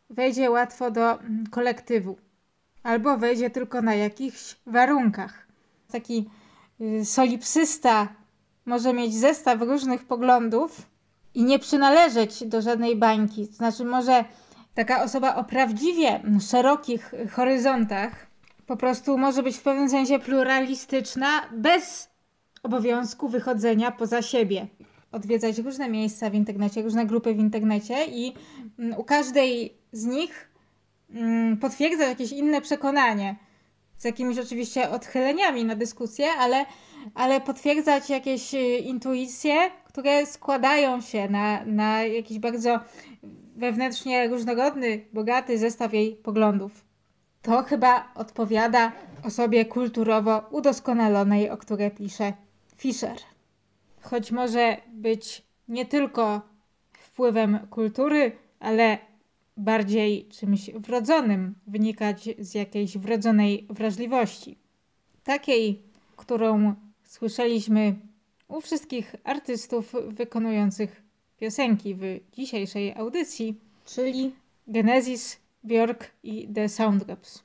[0.10, 2.18] wejdzie łatwo do mm, kolektywu,
[2.84, 5.48] albo wejdzie tylko na jakichś warunkach.
[5.92, 6.30] Taki
[6.82, 8.08] y, solipsysta
[8.66, 10.82] może mieć zestaw różnych poglądów
[11.34, 13.46] i nie przynależeć do żadnej bańki.
[13.46, 14.26] Znaczy, może
[14.74, 18.28] taka osoba o prawdziwie szerokich horyzontach
[18.66, 22.10] po prostu może być w pewnym sensie pluralistyczna bez
[22.64, 24.68] obowiązku wychodzenia poza siebie
[25.12, 28.34] odwiedzać różne miejsca w internecie, różne grupy w internecie i
[28.80, 30.50] mm, u każdej z nich
[31.10, 33.36] mm, potwierdzać jakieś inne przekonanie.
[33.98, 36.66] Z jakimiś oczywiście odchyleniami na dyskusję, ale,
[37.16, 39.56] ale potwierdzać jakieś y, intuicje,
[39.86, 42.80] które składają się na, na jakiś bardzo
[43.56, 46.86] wewnętrznie różnorodny, bogaty zestaw jej poglądów.
[47.42, 48.92] To chyba odpowiada
[49.24, 52.34] osobie kulturowo udoskonalonej, o której pisze
[52.78, 53.18] Fischer
[54.04, 56.42] choć może być nie tylko
[56.94, 58.98] wpływem kultury, ale
[59.58, 64.58] bardziej czymś wrodzonym, wynikać z jakiejś wrodzonej wrażliwości.
[65.24, 65.82] Takiej,
[66.16, 67.96] którą słyszeliśmy
[68.48, 71.03] u wszystkich artystów wykonujących
[71.38, 72.02] piosenki w
[72.32, 74.36] dzisiejszej audycji, czyli
[74.68, 77.44] Genesis, Björk i The Soundgaps.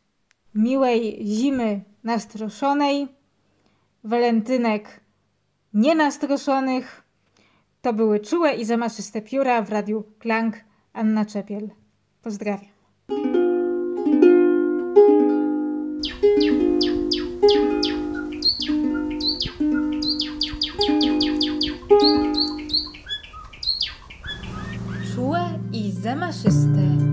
[0.55, 3.09] Miłej zimy nastroszonej,
[4.05, 5.01] walentynek
[5.74, 7.02] nienastroszonych.
[7.82, 10.56] To były czułe i zamaszyste pióra w radiu Klang
[10.93, 11.70] Anna Czepiel.
[12.23, 12.78] Pozdrawiam.
[26.09, 27.07] Czułe i zamaszyste